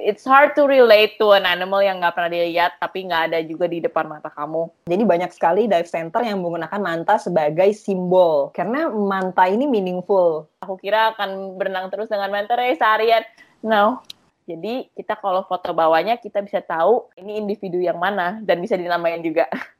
[0.00, 3.68] It's hard to relate to an animal yang nggak pernah dilihat tapi nggak ada juga
[3.68, 4.88] di depan mata kamu.
[4.88, 10.48] Jadi banyak sekali dive center yang menggunakan manta sebagai simbol karena manta ini meaningful.
[10.64, 13.22] Aku kira akan berenang terus dengan manta ray seharian.
[13.60, 14.00] No.
[14.48, 19.20] Jadi kita kalau foto bawahnya kita bisa tahu ini individu yang mana dan bisa dinamain
[19.22, 19.46] juga.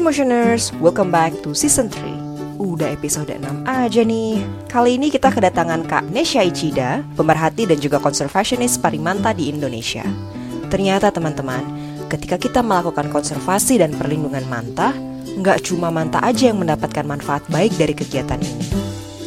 [0.00, 5.28] Hai Motioners, welcome back to season 3 Udah episode 6 aja nih Kali ini kita
[5.28, 10.00] kedatangan Kak Nesha Ichida Pemerhati dan juga konservasionis parimanta di Indonesia
[10.72, 11.60] Ternyata teman-teman,
[12.08, 14.96] ketika kita melakukan konservasi dan perlindungan manta
[15.36, 18.72] Nggak cuma manta aja yang mendapatkan manfaat baik dari kegiatan ini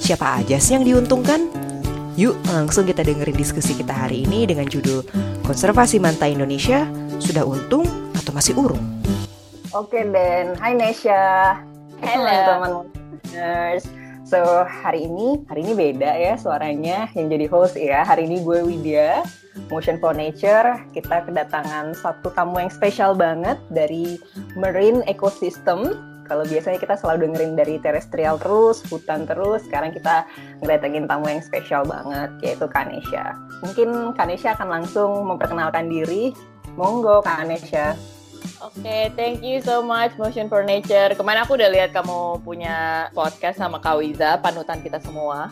[0.01, 1.53] Siapa aja sih yang diuntungkan?
[2.17, 5.05] Yuk langsung kita dengerin diskusi kita hari ini dengan judul
[5.45, 6.89] Konservasi Manta Indonesia
[7.21, 7.85] Sudah untung
[8.17, 9.03] atau masih urung?
[9.73, 11.57] Oke Den, hai Nesha.
[12.05, 12.29] Halo.
[12.29, 13.89] Teman-teman listeners.
[14.21, 18.05] So hari ini, hari ini beda ya suaranya yang jadi host ya.
[18.05, 19.25] Hari ini gue Widya,
[19.73, 20.77] Motion for Nature.
[20.93, 24.21] Kita kedatangan satu tamu yang spesial banget dari
[24.53, 25.97] Marine Ecosystem.
[26.29, 29.65] Kalau biasanya kita selalu dengerin dari terestrial terus, hutan terus.
[29.65, 30.29] Sekarang kita
[30.61, 33.33] ngedatengin tamu yang spesial banget, yaitu Kanesha.
[33.65, 36.29] Mungkin Kanesha akan langsung memperkenalkan diri.
[36.77, 37.97] Monggo Kanesha.
[38.63, 41.11] Oke, thank you so much Motion for Nature.
[41.19, 45.51] Kemarin aku udah lihat kamu punya podcast sama Kawiza, panutan kita semua.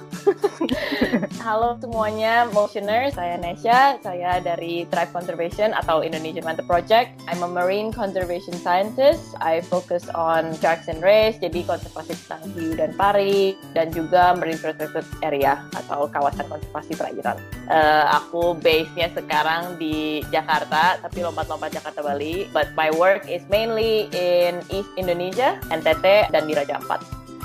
[1.44, 3.12] Halo semuanya, Motioners.
[3.20, 4.00] Saya Nesha.
[4.00, 7.12] Saya dari Thrive Conservation atau Indonesian Manta Project.
[7.28, 9.36] I'm a marine conservation scientist.
[9.44, 14.56] I focus on sharks and rays, jadi konservasi tentang hiu dan pari, dan juga marine
[14.56, 17.36] protected area atau kawasan konservasi perairan.
[17.72, 22.52] Uh, aku base-nya sekarang di Jakarta, tapi lompat-lompat Jakarta Bali.
[22.52, 27.00] But my work is mainly in East Indonesia, NTT, dan di Raja Ampat.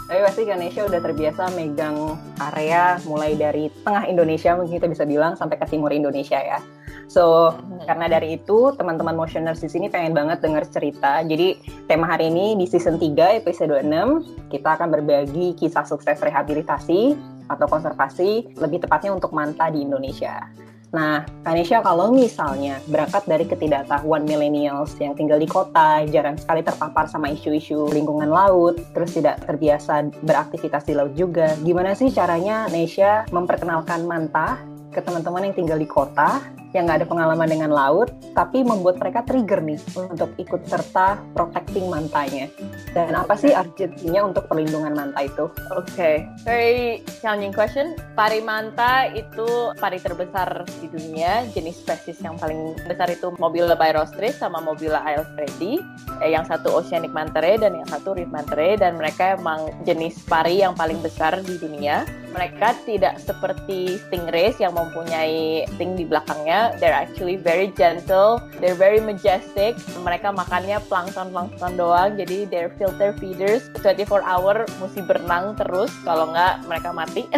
[0.06, 5.34] Tapi pasti Ganesha udah terbiasa megang area mulai dari tengah Indonesia mungkin kita bisa bilang
[5.34, 6.58] sampai ke timur Indonesia ya.
[7.06, 7.54] So,
[7.86, 11.22] karena dari itu teman-teman motioners di sini pengen banget dengar cerita.
[11.22, 17.14] Jadi, tema hari ini di season 3 episode 6 kita akan berbagi kisah sukses rehabilitasi
[17.46, 20.46] atau konservasi lebih tepatnya untuk manta di Indonesia.
[20.94, 27.10] Nah, Kanesha kalau misalnya berangkat dari ketidaktahuan millennials yang tinggal di kota, jarang sekali terpapar
[27.10, 33.26] sama isu-isu lingkungan laut, terus tidak terbiasa beraktivitas di laut juga, gimana sih caranya Nesha
[33.34, 34.62] memperkenalkan manta
[34.94, 36.40] ke teman-teman yang tinggal di kota
[36.76, 41.88] yang nggak ada pengalaman dengan laut, tapi membuat mereka trigger nih untuk ikut serta protecting
[41.88, 42.52] mantanya.
[42.92, 45.48] Dan apa sih urgensinya untuk perlindungan manta itu?
[45.72, 46.16] Oke, okay.
[46.44, 47.96] very challenging question.
[48.12, 51.48] Pari manta itu pari terbesar di dunia.
[51.56, 55.80] Jenis spesies yang paling besar itu Mobila byrostris sama Mobila aylesfredi.
[56.20, 58.76] Eh, yang satu oceanic manta ray dan yang satu reef manta ray.
[58.76, 62.04] Dan mereka emang jenis pari yang paling besar di dunia.
[62.36, 68.98] Mereka tidak seperti stingrays yang mempunyai sting di belakangnya they're actually very gentle, they're very
[68.98, 69.78] majestic.
[70.02, 73.70] Mereka makannya plankton-plankton doang, jadi they're filter feeders.
[73.84, 77.24] 24 hour mesti berenang terus, kalau nggak mereka mati.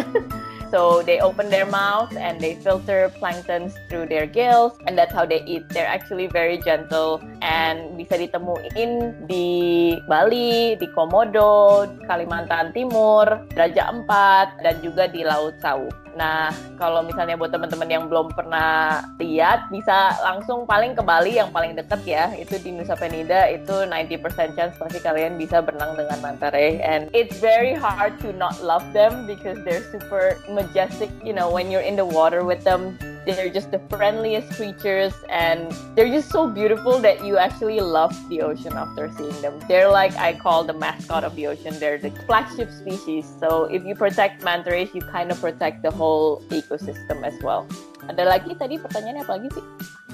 [0.69, 5.25] So they open their mouth and they filter planktons through their gills and that's how
[5.25, 5.65] they eat.
[5.73, 14.61] They're actually very gentle and bisa ditemuin di Bali, di Komodo, Kalimantan Timur, Raja Ampat
[14.61, 15.89] dan juga di Laut Sawu.
[16.19, 21.47] Nah, kalau misalnya buat teman-teman yang belum pernah lihat, bisa langsung paling ke Bali yang
[21.55, 22.35] paling deket ya.
[22.35, 26.83] Itu di Nusa Penida, itu 90% chance pasti kalian bisa berenang dengan manta ray.
[26.83, 31.07] And it's very hard to not love them because they're super majestic.
[31.23, 35.71] You know, when you're in the water with them, they're just the friendliest creatures and
[35.95, 39.59] they're just so beautiful that you actually love the ocean after seeing them.
[39.67, 41.77] They're like I call the mascot of the ocean.
[41.79, 43.25] They're the flagship species.
[43.39, 47.67] So if you protect manta rays, you kind of protect the whole ecosystem as well.
[48.09, 49.65] Ada lagi tadi pertanyaannya apa lagi sih?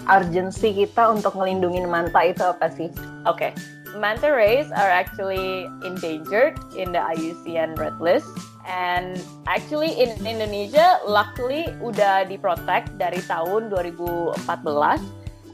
[0.06, 2.92] Urgensi kita untuk ngelindungin manta itu apa sih?
[3.24, 3.50] Oke.
[3.50, 3.52] Okay.
[3.96, 8.28] Manta rays are actually endangered in the IUCN Red List
[8.66, 14.36] And actually in Indonesia, luckily udah diprotect dari tahun 2014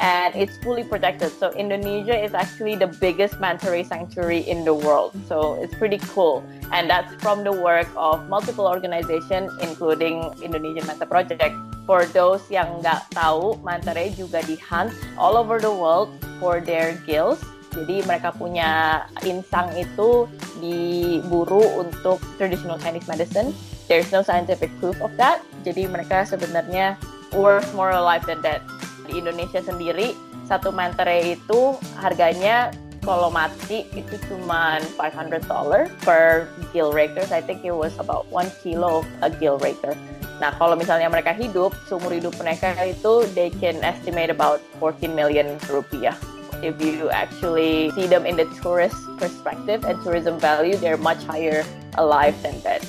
[0.02, 1.30] and it's fully protected.
[1.36, 5.14] So Indonesia is actually the biggest manta ray sanctuary in the world.
[5.28, 6.44] So it's pretty cool.
[6.72, 11.54] And that's from the work of multiple organizations including Indonesian Manta Project.
[11.86, 16.10] For those yang nggak tahu, manta ray juga di hunt all over the world
[16.40, 20.28] for their gills jadi mereka punya insang itu
[20.60, 23.56] diburu untuk traditional Chinese medicine.
[23.88, 25.40] There's no scientific proof of that.
[25.64, 27.00] Jadi mereka sebenarnya
[27.36, 28.60] worth more alive than dead.
[29.08, 30.16] Di Indonesia sendiri,
[30.48, 37.34] satu manta ray itu harganya kalau mati itu cuma 500 dollar per gill rakers.
[37.34, 39.98] I think it was about one kilo a gill raker.
[40.44, 45.54] Nah, kalau misalnya mereka hidup, seumur hidup mereka itu they can estimate about 14 million
[45.70, 46.18] rupiah.
[46.62, 51.66] If you actually see them in the tourist perspective and tourism value, they're much higher
[51.98, 52.86] alive than dead.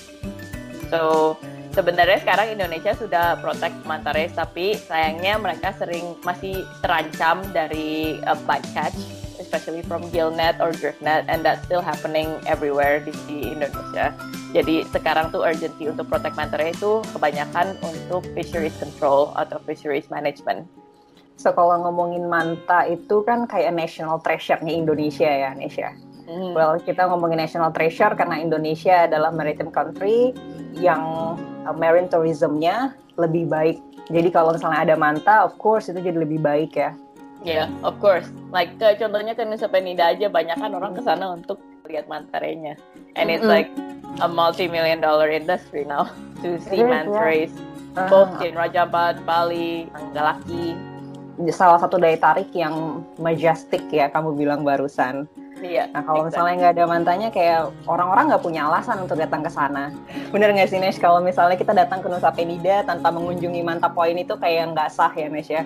[0.92, 1.34] So,
[1.72, 9.22] sebenarnya sekarang Indonesia sudah protect manta tapi sayangnya mereka sering masih terancam dari uh, bycatch
[9.42, 13.12] especially from gillnet or driftnet and that's still happening everywhere di,
[13.52, 14.14] Indonesia.
[14.56, 20.64] Jadi sekarang tuh urgency untuk protect manta itu kebanyakan untuk fisheries control atau fisheries management.
[21.42, 25.90] So kalau ngomongin manta itu kan kayak national treasure-nya Indonesia ya, Nesya.
[26.30, 26.54] Mm.
[26.54, 30.30] Well, kita ngomongin national treasure karena Indonesia adalah maritime country
[30.78, 31.02] yang
[31.66, 33.82] uh, marine tourismnya lebih baik.
[34.06, 36.94] Jadi kalau misalnya ada manta, of course itu jadi lebih baik ya.
[37.42, 38.30] Yeah, of course.
[38.54, 41.58] Like ke, contohnya ke Nusa Penida aja banyak kan orang ke sana untuk
[41.90, 42.78] lihat mantarenya.
[43.18, 43.66] And it's mm -hmm.
[43.66, 43.70] like
[44.22, 46.06] a multi-million dollar industry now
[46.46, 47.50] to see manta rays.
[47.98, 50.91] Uh, both in Raja Ampat, Bali, Anggalaki.
[51.52, 55.28] Salah satu daya tarik yang majestic ya kamu bilang barusan.
[55.62, 55.86] Iya.
[55.94, 59.94] Nah kalau misalnya nggak ada mantanya, kayak orang-orang nggak punya alasan untuk datang ke sana.
[60.34, 60.98] Bener nggak sih Nesh?
[60.98, 65.14] Kalau misalnya kita datang ke Nusa Penida tanpa mengunjungi mantap poin itu kayak nggak sah
[65.14, 65.62] ya Nesh ya?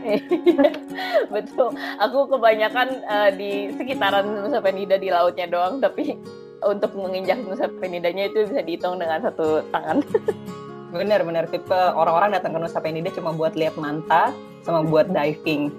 [1.35, 1.73] Betul.
[1.97, 6.21] Aku kebanyakan uh, di sekitaran Nusa Penida di lautnya doang, tapi
[6.61, 10.05] untuk menginjak Nusa Penidanya itu bisa dihitung dengan satu tangan.
[10.95, 14.31] bener bener tipe orang-orang datang ke Nusa Penida cuma buat lihat manta
[14.63, 15.75] sama buat diving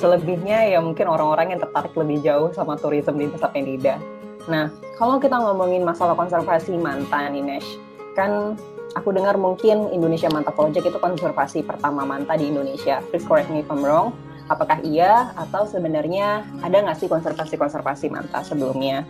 [0.00, 4.00] Selebihnya ya mungkin orang-orang yang tertarik lebih jauh sama turisme di Nusa Penida.
[4.48, 7.76] Nah, kalau kita ngomongin masalah konservasi manta nih, Nesh,
[8.16, 8.56] kan
[8.96, 13.04] aku dengar mungkin Indonesia Manta Project itu konservasi pertama manta di Indonesia.
[13.12, 14.16] Please correct me if I'm wrong.
[14.48, 19.04] Apakah iya atau sebenarnya ada nggak sih konservasi-konservasi manta sebelumnya?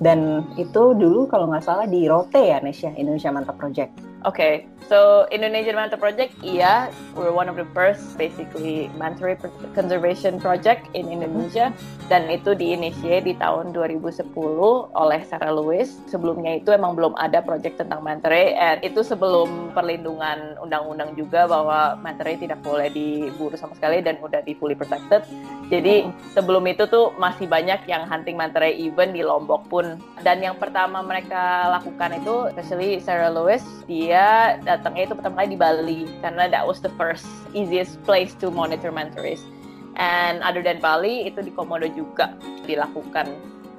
[0.00, 4.19] Dan itu dulu kalau nggak salah di Rote ya, Nesh ya, Indonesia Manta Project.
[4.20, 9.32] Okay, so Indonesian Manta Project, iya, we're one of the first basically manta
[9.72, 11.72] conservation project in Indonesia
[12.12, 14.28] dan itu diinisiasi di tahun 2010
[14.92, 15.96] oleh Sarah Lewis.
[16.04, 21.96] Sebelumnya itu emang belum ada project tentang manta and itu sebelum perlindungan undang-undang juga bahwa
[22.04, 25.24] manta tidak boleh diburu sama sekali dan udah di fully protected.
[25.72, 29.96] Jadi sebelum itu tuh masih banyak yang hunting manta even di Lombok pun.
[30.20, 35.54] Dan yang pertama mereka lakukan itu, especially Sarah Lewis, di dia datangnya itu pertama kali
[35.54, 39.38] di Bali karena that was the first easiest place to monitor manta rays.
[39.94, 42.34] And other than Bali itu di Komodo juga
[42.66, 43.30] dilakukan.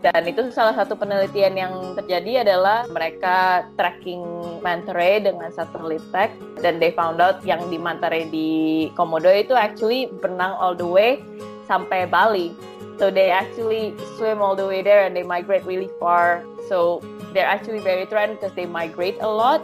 [0.01, 4.23] Dan itu salah satu penelitian yang terjadi adalah mereka tracking
[4.63, 6.31] manta ray dengan satelit tag
[6.63, 10.87] dan they found out yang di manta ray di Komodo itu actually berenang all the
[10.87, 11.19] way
[11.67, 12.55] sampai Bali.
[13.03, 16.47] So they actually swim all the way there and they migrate really far.
[16.71, 17.03] So
[17.35, 19.59] they're actually very threatened because they migrate a lot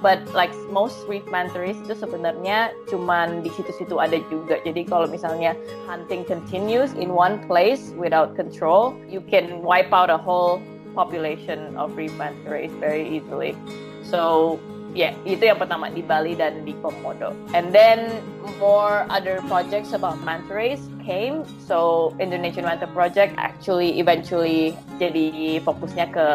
[0.00, 4.62] but like most reef mantaries itu sebenarnya cuman di situ-situ ada juga.
[4.62, 5.58] Jadi kalau misalnya
[5.90, 10.62] hunting continues in one place without control, you can wipe out a whole
[10.94, 13.58] population of reef mantaries very easily.
[14.06, 14.56] So
[14.94, 17.34] yeah, itu yang pertama di Bali dan di Komodo.
[17.52, 18.20] And then
[18.56, 21.44] more other projects about manta rays came.
[21.64, 26.26] So Indonesian Manta Project actually eventually jadi fokusnya ke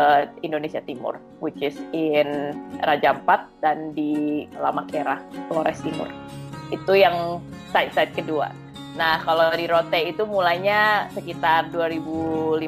[0.45, 2.53] Indonesia Timur, which is in
[2.85, 6.09] Raja Ampat dan di Lamakera, Flores Timur.
[6.73, 8.49] Itu yang site-site kedua.
[8.93, 12.61] Nah, kalau di Rote itu mulainya sekitar 2015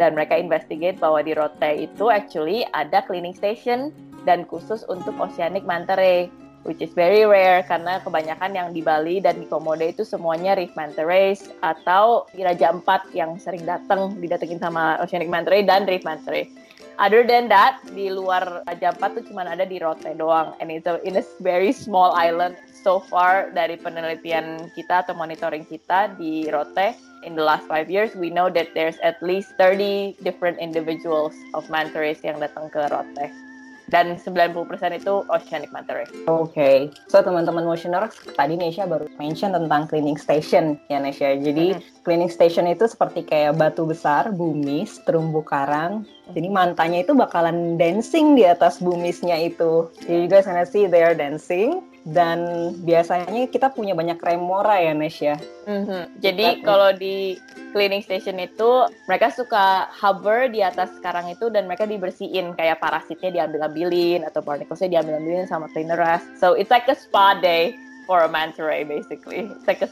[0.00, 3.92] dan mereka investigate bahwa di Rote itu actually ada cleaning station
[4.26, 6.28] dan khusus untuk oceanic manta ray
[6.66, 10.74] which is very rare karena kebanyakan yang di Bali dan di Komodo itu semuanya reef
[10.74, 16.02] manta rays atau Raja Ampat yang sering datang didatengin sama oceanic manta ray dan reef
[16.02, 16.50] manta ray.
[16.96, 20.90] Other than that, di luar Raja Ampat tuh cuma ada di Rote doang and it's
[20.90, 22.58] a, in a very small island.
[22.82, 28.16] So far dari penelitian kita atau monitoring kita di Rote in the last five years,
[28.16, 32.80] we know that there's at least 30 different individuals of manta rays yang datang ke
[32.88, 33.45] Rote
[33.90, 34.66] dan 90%
[34.98, 36.06] itu oceanic manta ray.
[36.26, 36.76] Oke, okay.
[37.06, 41.38] so teman-teman motioner tadi Nesha baru mention tentang cleaning station ya Nesha.
[41.38, 42.02] Jadi mm-hmm.
[42.02, 46.02] cleaning station itu seperti kayak batu besar, bumis, terumbu karang.
[46.34, 49.86] Jadi mantanya itu bakalan dancing di atas bumisnya itu.
[50.10, 55.26] You guys gonna see they are dancing dan biasanya kita punya banyak remora ya Nesh
[55.26, 55.34] ya.
[55.66, 56.02] Mm-hmm.
[56.22, 57.34] Jadi kalau di
[57.74, 63.42] cleaning station itu mereka suka hover di atas sekarang itu dan mereka dibersihin kayak parasitnya
[63.42, 65.98] diambil-ambilin atau barnaclesnya diambil-ambilin sama cleaner
[66.38, 67.74] So it's like a spa day
[68.06, 69.50] for a manta ray basically.
[69.50, 69.90] It's like a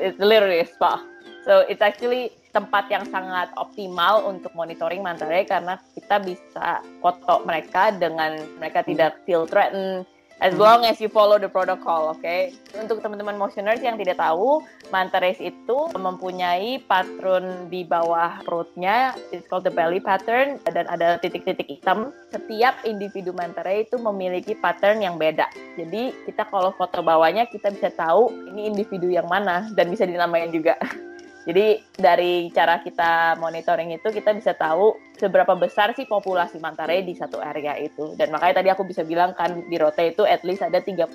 [0.00, 1.04] it's literally a spa.
[1.44, 7.44] So it's actually tempat yang sangat optimal untuk monitoring manta ray karena kita bisa foto
[7.44, 10.08] mereka dengan mereka tidak feel threatened
[10.42, 12.18] as long as you follow the protocol, oke?
[12.18, 12.50] Okay?
[12.74, 14.58] Untuk teman-teman motioners yang tidak tahu,
[14.90, 21.22] manta rays itu mempunyai pattern di bawah perutnya, it's called the belly pattern, dan ada
[21.22, 22.10] titik-titik hitam.
[22.34, 25.46] Setiap individu manta ray itu memiliki pattern yang beda.
[25.78, 30.50] Jadi kita kalau foto bawahnya kita bisa tahu ini individu yang mana dan bisa dinamain
[30.50, 30.74] juga.
[31.42, 37.02] Jadi dari cara kita monitoring itu kita bisa tahu seberapa besar sih populasi manta ray
[37.02, 38.14] di satu area itu.
[38.14, 41.10] Dan makanya tadi aku bisa bilang kan di Rote itu at least ada 30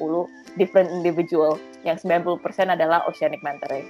[0.60, 1.56] different individual
[1.88, 3.88] yang 90% adalah oceanic manta ray.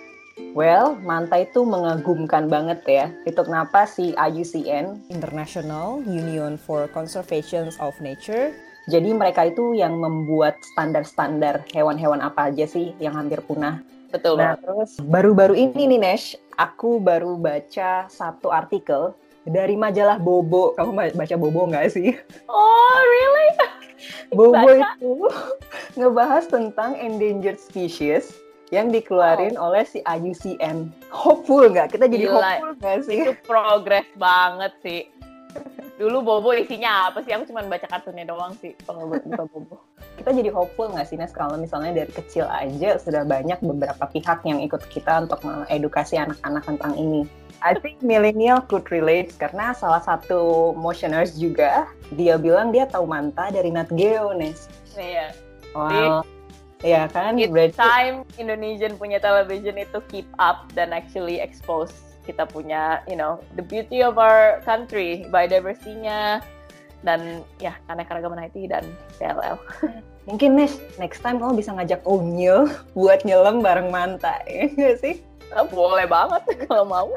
[0.54, 3.10] Well, manta itu mengagumkan banget ya.
[3.26, 8.54] Itu kenapa si IUCN, International Union for Conservation of Nature,
[8.88, 14.56] jadi mereka itu yang membuat standar-standar hewan-hewan apa aja sih yang hampir punah Betul nah,
[14.56, 19.12] terus baru-baru ini nih Nesh, aku baru baca satu artikel
[19.48, 20.76] dari majalah Bobo.
[20.76, 22.16] Kamu baca Bobo nggak sih?
[22.48, 23.50] Oh, really?
[24.38, 25.14] Bobo itu
[25.96, 28.32] ngebahas tentang endangered species
[28.72, 29.72] yang dikeluarin oh.
[29.72, 30.92] oleh si IUCN.
[31.12, 31.96] Hopeful nggak?
[31.96, 32.36] Kita jadi Gila.
[32.36, 33.18] hopeful nggak sih?
[33.24, 35.02] Itu progress banget sih.
[35.98, 37.34] Dulu Bobo isinya apa sih?
[37.34, 39.82] Aku cuma baca kartunnya doang sih kalau buka Bobo
[40.18, 44.44] kita jadi hopeful nggak sih Nes kalau misalnya dari kecil aja sudah banyak beberapa pihak
[44.44, 47.24] yang ikut kita untuk mengedukasi anak-anak tentang ini.
[47.62, 53.50] I think millennial could relate karena salah satu motioners juga dia bilang dia tahu manta
[53.54, 54.70] dari Nat Geo Nes.
[54.98, 55.34] Iya.
[55.72, 56.26] Wow.
[56.86, 57.42] Iya kan?
[57.42, 57.78] It's Berarti...
[57.78, 63.64] time Indonesian punya television itu keep up dan actually expose kita punya, you know, the
[63.64, 66.44] beauty of our country, biodiversity-nya,
[67.08, 68.84] dan ya keanekaragaman IT dan
[69.16, 69.56] CLL.
[70.28, 75.24] Mungkin next next time kamu bisa ngajak Onyil buat nyelam bareng Manta, ya sih?
[75.56, 77.08] Oh, boleh banget kalau mau.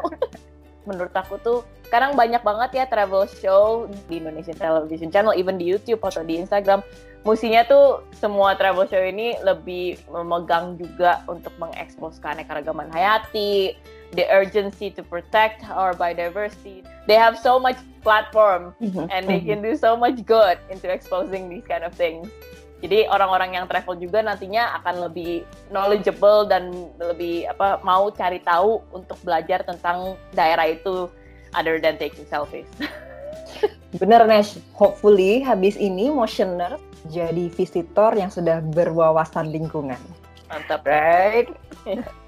[0.86, 5.66] Menurut aku tuh sekarang banyak banget ya travel show di Indonesian Television Channel, even di
[5.66, 6.86] YouTube atau di Instagram.
[7.26, 13.74] Musinya tuh semua travel show ini lebih memegang juga untuk mengekspos keanekaragaman hayati,
[14.12, 16.82] the urgency to protect our biodiversity.
[17.06, 19.06] They have so much platform mm-hmm.
[19.10, 22.28] and they can do so much good into exposing these kind of things.
[22.80, 28.80] Jadi orang-orang yang travel juga nantinya akan lebih knowledgeable dan lebih apa mau cari tahu
[28.96, 31.12] untuk belajar tentang daerah itu
[31.52, 32.68] other than taking selfies.
[34.00, 36.80] Bener Nesh, hopefully habis ini motioner
[37.12, 40.00] jadi visitor yang sudah berwawasan lingkungan.
[40.48, 41.52] Mantap, right?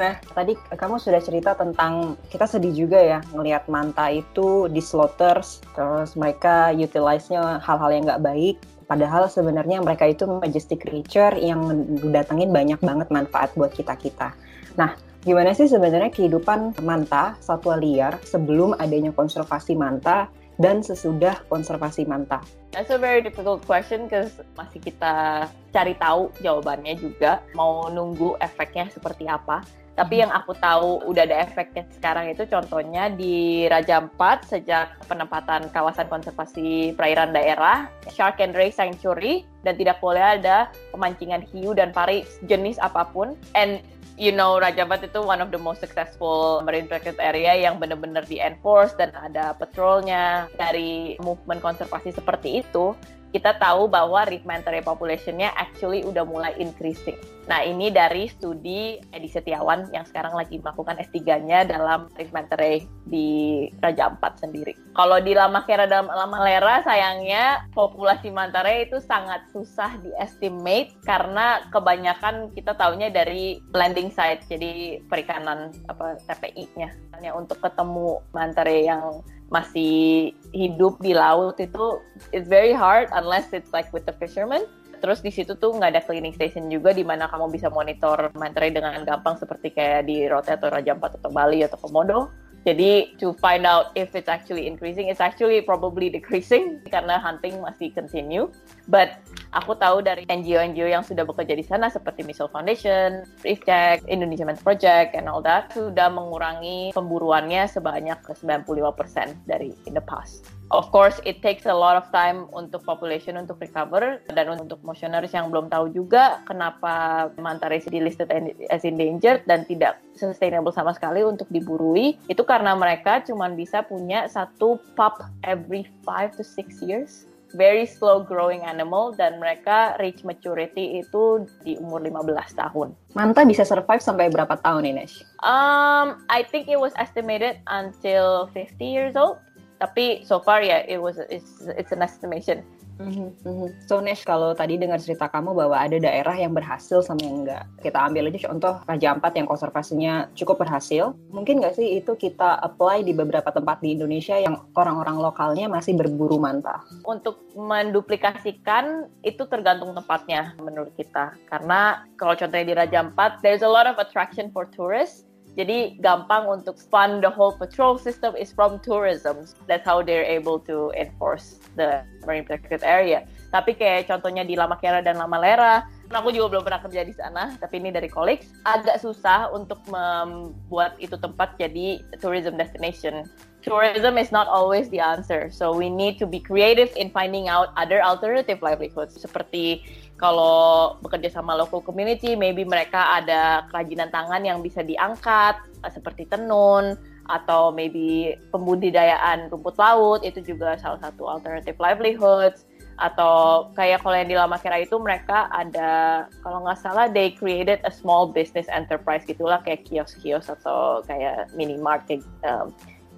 [0.00, 5.60] Nah, tadi kamu sudah cerita tentang kita sedih juga ya ngelihat manta itu di slaughters,
[5.76, 8.56] terus mereka utilize-nya hal-hal yang nggak baik.
[8.88, 14.32] Padahal sebenarnya mereka itu majestic creature yang datengin banyak banget manfaat buat kita-kita.
[14.80, 22.08] Nah, gimana sih sebenarnya kehidupan manta satwa liar sebelum adanya konservasi manta dan sesudah konservasi
[22.08, 22.40] manta?
[22.72, 27.44] That's a very difficult question because masih kita cari tahu jawabannya juga.
[27.52, 29.62] Mau nunggu efeknya seperti apa.
[29.98, 35.68] Tapi yang aku tahu udah ada efeknya sekarang itu contohnya di Raja Ampat sejak penempatan
[35.74, 41.92] kawasan konservasi perairan daerah, Shark and Ray Sanctuary, dan tidak boleh ada pemancingan hiu dan
[41.92, 43.36] pari jenis apa pun.
[43.52, 43.84] And
[44.20, 48.24] you know Raja Ampat itu one of the most successful marine protected area yang benar-benar
[48.28, 52.92] di enforce dan ada patrolnya dari movement konservasi seperti itu
[53.30, 54.42] kita tahu bahwa ray
[54.82, 57.18] population-nya actually udah mulai increasing.
[57.50, 64.06] Nah, ini dari studi Edi Setiawan yang sekarang lagi melakukan S3-nya dalam ray di Raja
[64.06, 64.74] Ampat sendiri.
[64.94, 70.94] Kalau di Lama Kera dan Lama Lera, sayangnya populasi manta ray itu sangat susah di-estimate
[71.02, 76.94] karena kebanyakan kita tahunya dari landing site, jadi perikanan apa TPI-nya.
[77.18, 81.98] Hanya untuk ketemu manta ray yang masih hidup di laut itu
[82.30, 84.62] it's very hard unless it's like with the fishermen.
[85.00, 88.60] Terus di situ tuh nggak ada cleaning station juga di mana kamu bisa monitor manta
[88.62, 92.30] ray dengan gampang seperti kayak di Rote atau Raja Ampat atau Bali atau Komodo.
[92.68, 97.88] Jadi to find out if it's actually increasing, it's actually probably decreasing karena hunting masih
[97.96, 98.52] continue.
[98.92, 104.46] But aku tahu dari NGO-NGO yang sudah bekerja di sana seperti Missile Foundation, Check, Indonesia
[104.46, 110.46] Men's Project, and all that sudah mengurangi pemburuannya sebanyak ke 95% dari in the past.
[110.70, 115.34] Of course, it takes a lot of time untuk population untuk recover dan untuk motioners
[115.34, 118.30] yang belum tahu juga kenapa manta race listed
[118.70, 122.14] as endangered dan tidak sustainable sama sekali untuk diburui.
[122.30, 127.26] Itu karena mereka cuma bisa punya satu pup every 5 to 6 years.
[127.54, 132.94] Very slow growing animal dan mereka reach maturity itu di umur 15 tahun.
[133.14, 135.04] Manta bisa survive sampai berapa tahun ini,
[135.42, 139.42] Um, I think it was estimated until 50 years old.
[139.80, 142.60] Tapi so far ya, yeah, it was it's it's an estimation.
[143.00, 143.88] Mm-hmm.
[143.88, 147.64] So Nesh, kalau tadi dengar cerita kamu bahwa ada daerah yang berhasil sama yang enggak,
[147.80, 151.16] kita ambil aja contoh Raja Ampat yang konservasinya cukup berhasil.
[151.32, 155.96] Mungkin nggak sih itu kita apply di beberapa tempat di Indonesia yang orang-orang lokalnya masih
[155.96, 156.84] berburu manta?
[157.08, 161.32] Untuk menduplikasikan itu tergantung tempatnya menurut kita.
[161.48, 166.46] Karena kalau contohnya di Raja Ampat, there's a lot of attraction for tourists jadi gampang
[166.46, 169.50] untuk fund the whole patrol system is from tourism.
[169.66, 173.26] That's how they're able to enforce the marine protected area.
[173.50, 177.14] Tapi kayak contohnya di Lama Kera dan Lama Lera, aku juga belum pernah kerja di
[177.14, 183.26] sana, tapi ini dari colleagues, agak susah untuk membuat itu tempat jadi tourism destination.
[183.60, 187.76] Tourism is not always the answer, so we need to be creative in finding out
[187.76, 189.84] other alternative livelihoods seperti
[190.20, 195.56] kalau bekerja sama local community, maybe mereka ada kerajinan tangan yang bisa diangkat,
[195.88, 202.68] seperti tenun, atau maybe pembudidayaan rumput laut, itu juga salah satu alternative livelihoods.
[203.00, 207.80] Atau kayak kalau yang di Lama Kira itu mereka ada, kalau nggak salah, they created
[207.88, 212.68] a small business enterprise gitulah, kayak kios-kios atau kayak mini market um,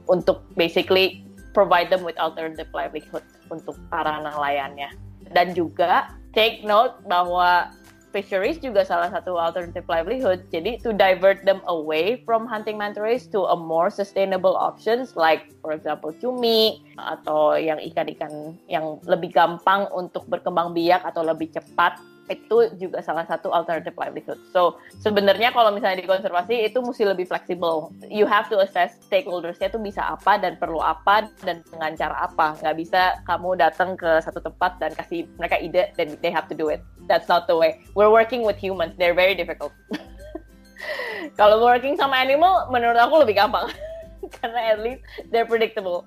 [0.08, 4.90] untuk basically provide them with alternative livelihood untuk para nelayannya.
[5.32, 7.72] Dan juga take note bahwa
[8.12, 10.44] fisheries juga salah satu alternative livelihood.
[10.52, 15.48] Jadi to divert them away from hunting manta rays to a more sustainable options like
[15.64, 21.96] for example cumi atau yang ikan-ikan yang lebih gampang untuk berkembang biak atau lebih cepat
[22.30, 24.38] itu juga salah satu alternative livelihood.
[24.54, 27.90] So sebenarnya kalau misalnya di konservasi itu mesti lebih fleksibel.
[28.06, 32.54] You have to assess stakeholdersnya itu bisa apa dan perlu apa dan dengan cara apa.
[32.62, 36.54] Nggak bisa kamu datang ke satu tempat dan kasih mereka ide dan they have to
[36.54, 36.84] do it.
[37.10, 37.82] That's not the way.
[37.98, 38.94] We're working with humans.
[38.94, 39.74] They're very difficult.
[41.38, 43.66] kalau working sama animal, menurut aku lebih gampang.
[44.38, 45.02] karena at least
[45.34, 46.06] they're predictable.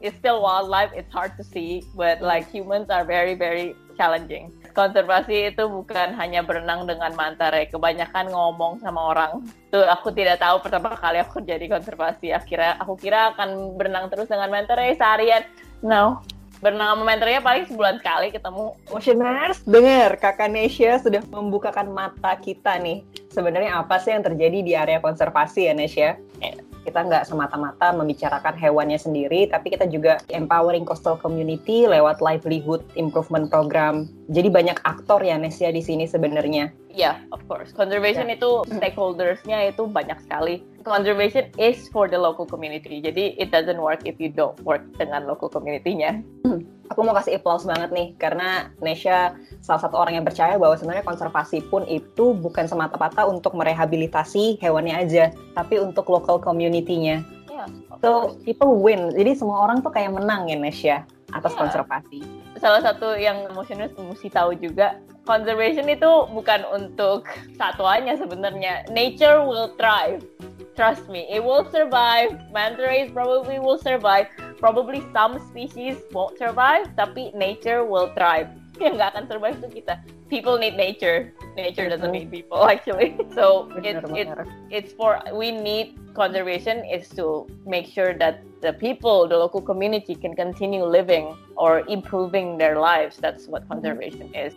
[0.00, 5.54] It's still wildlife, it's hard to see, but like humans are very very challenging konservasi
[5.54, 9.44] itu bukan hanya berenang dengan mantare, kebanyakan ngomong sama orang.
[9.70, 12.34] Tuh aku tidak tahu pertama kali aku jadi konservasi.
[12.34, 15.46] Akhirnya aku kira akan berenang terus dengan mantare seharian.
[15.80, 16.20] No,
[16.60, 18.76] berenang sama mentornya paling sebulan sekali ketemu.
[18.92, 23.00] Motioners, dengar kakak Nesya sudah membukakan mata kita nih.
[23.32, 26.10] Sebenarnya apa sih yang terjadi di area konservasi ya Nesya?
[26.40, 32.80] Yeah kita nggak semata-mata membicarakan hewannya sendiri, tapi kita juga empowering coastal community lewat livelihood
[32.96, 34.08] improvement program.
[34.30, 36.70] Jadi banyak aktor ya Nesia di sini sebenarnya.
[36.94, 37.74] Iya, yeah, of course.
[37.74, 38.38] Conservation yeah.
[38.38, 40.62] itu stakeholdersnya itu banyak sekali.
[40.86, 43.02] Conservation is for the local community.
[43.02, 46.22] Jadi it doesn't work if you don't work dengan local community-nya.
[46.46, 50.74] Hmm aku mau kasih applause banget nih karena Nesha salah satu orang yang percaya bahwa
[50.74, 57.22] sebenarnya konservasi pun itu bukan semata-mata untuk merehabilitasi hewannya aja, tapi untuk local community-nya.
[57.60, 59.12] Yeah, so people win.
[59.12, 60.96] Jadi semua orang tuh kayak menang ya Nesha
[61.36, 61.60] atas yeah.
[61.60, 62.20] konservasi.
[62.56, 64.96] Salah satu yang emosional mesti tahu juga
[65.28, 67.28] conservation itu bukan untuk
[67.60, 68.88] satuannya sebenarnya.
[68.88, 70.24] Nature will thrive.
[70.72, 72.32] Trust me, it will survive.
[72.56, 78.52] Manta rays probably will survive probably some species won't survive, tapi nature will thrive.
[78.84, 80.00] Yang nggak akan survive itu kita.
[80.32, 81.36] People need nature.
[81.52, 83.12] Nature doesn't need people actually.
[83.36, 84.36] So it's it's
[84.72, 90.16] it's for we need conservation is to make sure that the people, the local community
[90.16, 93.16] can continue living or improving their lives.
[93.20, 94.56] That's what conservation is.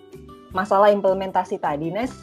[0.55, 2.13] Masalah implementasi tadi, Nes,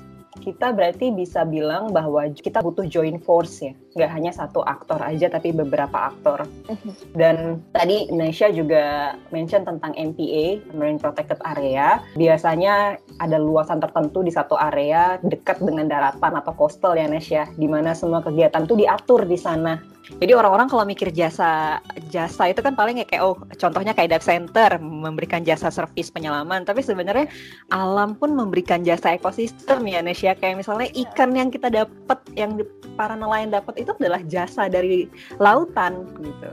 [0.40, 5.28] kita berarti bisa bilang bahwa kita butuh joint force ya, nggak hanya satu aktor aja
[5.28, 6.48] tapi beberapa aktor.
[6.66, 6.90] Mhm.
[7.14, 7.36] Dan
[7.76, 12.00] tadi Indonesia juga mention tentang MPA (Marine Protected Area).
[12.16, 17.68] Biasanya ada luasan tertentu di satu area dekat dengan daratan atau coastal ya Indonesia, di
[17.68, 19.76] mana semua kegiatan tuh diatur di sana.
[20.18, 21.78] Jadi orang-orang kalau mikir jasa
[22.10, 26.82] jasa itu kan paling kayak oh contohnya kayak dive center memberikan jasa servis penyelaman, tapi
[26.82, 27.30] sebenarnya
[27.70, 32.58] alam pun memberikan jasa ekosistem ya Nesya kayak misalnya ikan yang kita dapat yang
[32.98, 35.06] para nelayan dapat itu adalah jasa dari
[35.38, 36.52] lautan gitu.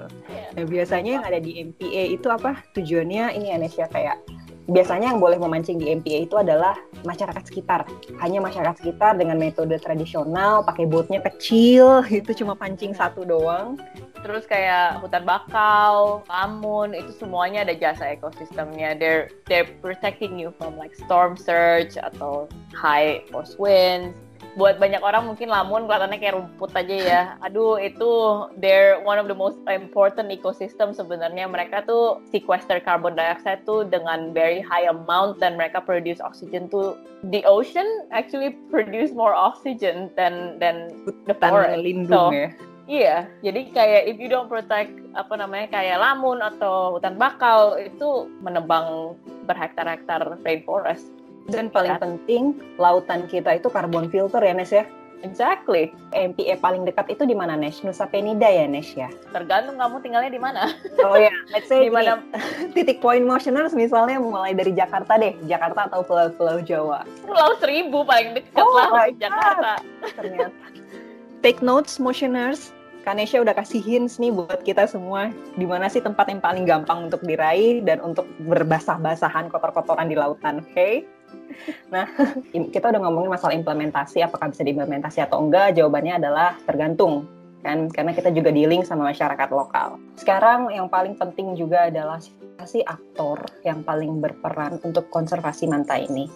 [0.55, 2.61] Nah biasanya yang ada di MPA itu apa?
[2.77, 4.17] Tujuannya ini ya Nesya kayak
[4.67, 6.75] biasanya yang boleh memancing di MPA itu adalah
[7.08, 7.88] masyarakat sekitar.
[8.19, 13.80] Hanya masyarakat sekitar dengan metode tradisional, pakai botnya kecil, itu cuma pancing satu doang.
[14.21, 18.99] Terus kayak hutan bakau, lamun, itu semuanya ada jasa ekosistemnya.
[18.99, 24.26] They're they're protecting you from like storm surge atau high force winds.
[24.57, 27.21] Buat banyak orang mungkin Lamun kelihatannya kayak rumput aja ya.
[27.45, 28.09] Aduh, itu
[28.57, 31.45] they're one of the most important ecosystem sebenarnya.
[31.45, 36.97] Mereka tuh sequester carbon dioxide tuh dengan very high amount dan mereka produce oxygen tuh
[37.29, 40.89] the ocean actually produce more oxygen than than
[41.29, 41.77] the forest.
[41.77, 42.49] lindung so, ya.
[42.87, 48.31] Iya, jadi kayak if you don't protect apa namanya kayak lamun atau hutan bakau itu
[48.39, 49.11] menebang
[49.43, 51.11] berhektar-hektar rainforest.
[51.47, 51.99] Dan paling ya.
[52.03, 54.83] penting, lautan kita itu karbon filter ya, Nes ya?
[55.25, 55.95] Exactly.
[56.13, 57.81] MPA paling dekat itu di mana, Nes?
[57.81, 59.07] Nusa Penida ya, Nes ya?
[59.31, 60.75] Tergantung kamu tinggalnya di mana.
[61.01, 62.19] Oh ya, let's say di mana
[62.75, 67.07] titik point motioners misalnya mulai dari Jakarta deh, Jakarta atau pulau-pulau Jawa.
[67.23, 69.73] Pulau Seribu paling dekat oh lah Jakarta.
[70.19, 70.65] Ternyata.
[71.41, 72.75] Take notes motioners,
[73.07, 77.07] Kanesha udah kasih hints nih buat kita semua di mana sih tempat yang paling gampang
[77.07, 80.75] untuk diraih dan untuk berbasah-basahan kotor-kotoran di lautan, oke?
[80.75, 81.07] Okay?
[81.91, 82.05] Nah,
[82.75, 85.75] kita udah ngomongin masalah implementasi, apakah bisa diimplementasi atau enggak?
[85.75, 87.27] Jawabannya adalah tergantung,
[87.63, 87.91] kan?
[87.91, 89.99] Karena kita juga dealing sama masyarakat lokal.
[90.19, 92.19] Sekarang yang paling penting juga adalah
[92.67, 96.27] si aktor yang paling berperan untuk konservasi manta ini.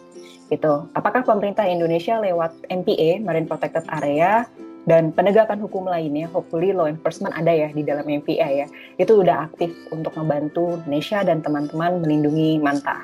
[0.51, 0.87] Gitu.
[0.95, 4.47] Apakah pemerintah Indonesia lewat MPA, Marine Protected Area,
[4.89, 9.45] dan penegakan hukum lainnya, hopefully law enforcement ada ya di dalam MPA ya, itu udah
[9.45, 12.97] aktif untuk membantu Indonesia dan teman-teman melindungi manta.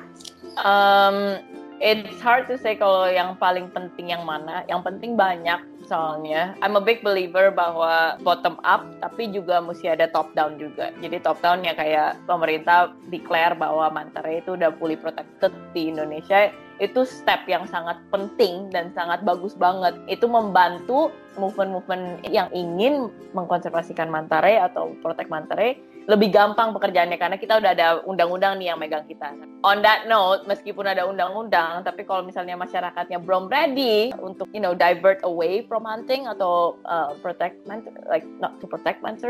[0.58, 1.38] Um,
[1.80, 4.62] it's hard to say kalau yang paling penting yang mana.
[4.66, 6.52] Yang penting banyak soalnya.
[6.60, 10.92] I'm a big believer bahwa bottom up tapi juga mesti ada top down juga.
[11.00, 16.52] Jadi top down ya kayak pemerintah declare bahwa Mantare itu udah fully protected di Indonesia.
[16.78, 19.98] Itu step yang sangat penting dan sangat bagus banget.
[20.06, 27.60] Itu membantu movement-movement yang ingin mengkonservasikan Mantare atau protect Mantare lebih gampang pekerjaannya karena kita
[27.60, 29.28] udah ada undang-undang nih yang megang kita.
[29.60, 34.72] On that note, meskipun ada undang-undang, tapi kalau misalnya masyarakatnya belum ready untuk you know
[34.72, 37.60] divert away from hunting atau uh, protect
[38.08, 39.28] like not to protect manta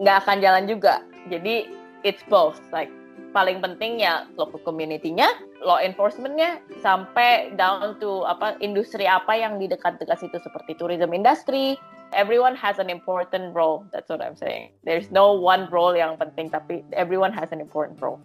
[0.00, 1.04] nggak akan jalan juga.
[1.28, 1.68] Jadi
[2.08, 2.90] it's both like
[3.34, 5.26] paling penting ya local community-nya,
[5.66, 11.74] law enforcement-nya, sampai down to apa industri apa yang di dekat-dekat situ seperti tourism industry,
[12.14, 13.82] everyone has an important role.
[13.90, 14.70] That's what I'm saying.
[14.86, 18.22] There's no one role yang penting, tapi everyone has an important role.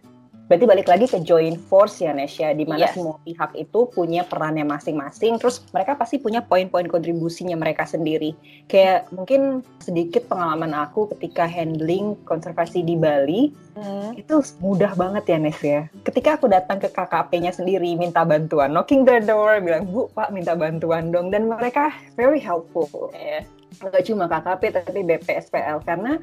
[0.49, 2.97] Berarti balik lagi ke joint force ya Nesya, di mana yes.
[2.97, 8.33] semua pihak itu punya perannya masing-masing, terus mereka pasti punya poin-poin kontribusinya mereka sendiri.
[8.65, 14.17] Kayak mungkin sedikit pengalaman aku ketika handling konservasi di Bali, hmm.
[14.17, 15.85] itu mudah banget ya Nes ya.
[16.01, 20.57] Ketika aku datang ke KKP-nya sendiri minta bantuan, knocking the door, bilang Bu Pak minta
[20.57, 23.13] bantuan dong, dan mereka very helpful.
[23.13, 23.45] Yeah
[23.79, 26.19] nggak cuma KKP tapi BPSPL karena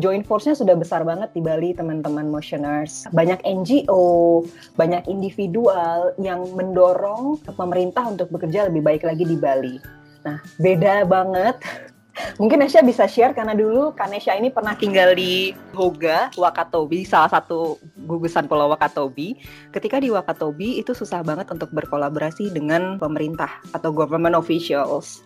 [0.00, 3.04] joint force-nya sudah besar banget di Bali teman-teman motioners.
[3.12, 4.44] Banyak NGO,
[4.76, 9.76] banyak individual yang mendorong pemerintah untuk bekerja lebih baik lagi di Bali.
[10.22, 11.58] Nah, beda banget
[12.40, 17.80] Mungkin Nesha bisa share karena dulu Kanesha ini pernah tinggal di Hoga, Wakatobi, salah satu
[18.04, 19.40] gugusan Pulau Wakatobi.
[19.72, 25.24] Ketika di Wakatobi itu susah banget untuk berkolaborasi dengan pemerintah atau government officials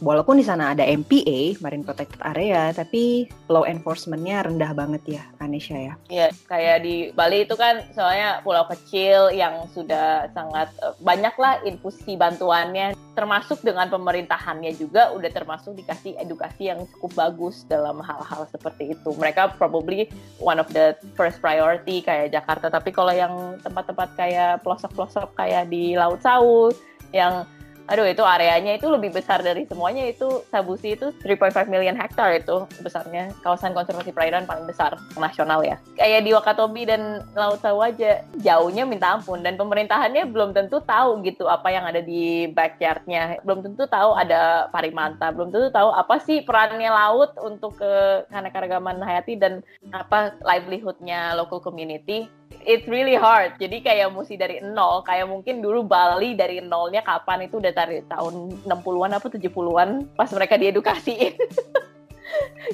[0.00, 5.76] walaupun di sana ada MPA, Marine Protected Area, tapi law enforcementnya rendah banget ya, Anesha
[5.76, 5.94] ya.
[6.08, 11.60] Iya, kayak di Bali itu kan soalnya pulau kecil yang sudah sangat uh, banyak lah
[11.66, 18.46] infusi bantuannya, termasuk dengan pemerintahannya juga udah termasuk dikasih edukasi yang cukup bagus dalam hal-hal
[18.54, 19.10] seperti itu.
[19.18, 20.06] Mereka probably
[20.38, 25.98] one of the first priority kayak Jakarta, tapi kalau yang tempat-tempat kayak pelosok-pelosok kayak di
[25.98, 26.70] Laut Sawu
[27.10, 27.48] yang
[27.88, 30.04] aduh itu areanya itu lebih besar dari semuanya.
[30.06, 33.32] Itu Sabusi itu 3.5 million hektar itu besarnya.
[33.40, 35.80] Kawasan konservasi perairan paling besar nasional ya.
[35.96, 39.40] Kayak di Wakatobi dan Laut Sawaja jauhnya minta ampun.
[39.40, 43.40] Dan pemerintahannya belum tentu tahu gitu apa yang ada di backyardnya.
[43.42, 45.32] Belum tentu tahu ada parimanta.
[45.32, 49.64] Belum tentu tahu apa sih perannya laut untuk ke keanekaragaman hayati dan
[49.96, 52.28] apa livelihoodnya local community
[52.64, 53.56] it's really hard.
[53.56, 55.00] Jadi kayak mesti dari nol.
[55.04, 60.30] Kayak mungkin dulu Bali dari nolnya kapan itu udah dari tahun 60-an apa 70-an pas
[60.32, 61.34] mereka diedukasiin.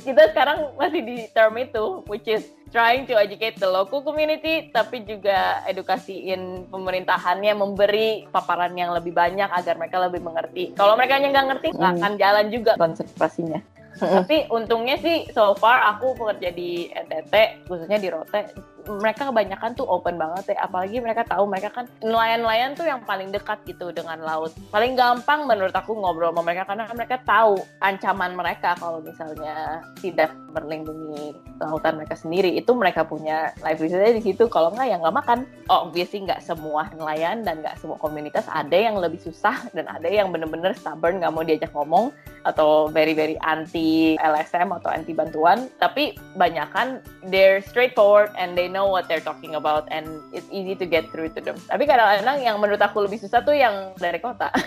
[0.02, 5.06] Kita sekarang masih di term itu, which is trying to educate the local community, tapi
[5.06, 10.74] juga edukasiin pemerintahannya, memberi paparan yang lebih banyak agar mereka lebih mengerti.
[10.74, 12.00] Kalau mereka nggak ngerti, nggak hmm.
[12.02, 13.62] akan jalan juga konservasinya.
[13.94, 19.86] Tapi untungnya sih so far aku bekerja di NTT, khususnya di Rote, mereka kebanyakan tuh
[19.88, 20.66] open banget ya.
[20.68, 24.52] Apalagi mereka tahu mereka kan nelayan-nelayan tuh yang paling dekat gitu dengan laut.
[24.70, 30.32] Paling gampang menurut aku ngobrol sama mereka karena mereka tahu ancaman mereka kalau misalnya tidak
[30.52, 32.54] melindungi lautan mereka sendiri.
[32.54, 34.46] Itu mereka punya livelihoodnya di situ.
[34.52, 35.38] Kalau nggak ya nggak makan.
[35.72, 38.44] Oh, obviously nggak semua nelayan dan nggak semua komunitas.
[38.52, 42.12] Ada yang lebih susah dan ada yang bener-bener stubborn nggak mau diajak ngomong
[42.44, 45.66] atau very very anti LSM atau anti bantuan.
[45.80, 47.00] Tapi banyak kan
[47.32, 51.30] they're straightforward and they know what they're talking about and it's easy to get through
[51.30, 51.54] to them.
[51.70, 54.50] Tapi kadang-kadang yang menurut aku lebih susah tuh yang dari kota.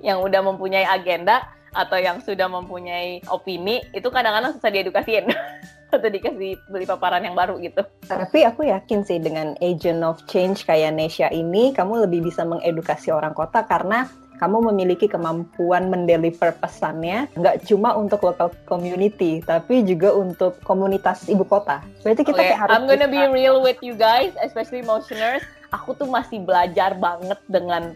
[0.00, 1.44] Yang udah mempunyai agenda
[1.76, 5.28] atau yang sudah mempunyai opini itu kadang-kadang susah diedukasiin.
[5.94, 7.82] Atau dikasih beli paparan yang baru gitu.
[8.06, 13.10] Tapi aku yakin sih dengan agent of change kayak Nesha ini, kamu lebih bisa mengedukasi
[13.10, 14.06] orang kota karena
[14.40, 21.44] kamu memiliki kemampuan mendeliver pesannya nggak cuma untuk local community tapi juga untuk komunitas ibu
[21.44, 21.84] kota.
[22.00, 25.44] Berarti kita okay, harus I'm gonna be real with you guys, especially motioners.
[25.76, 27.92] Aku tuh masih belajar banget dengan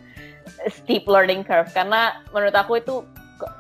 [0.69, 3.03] steep learning curve karena menurut aku itu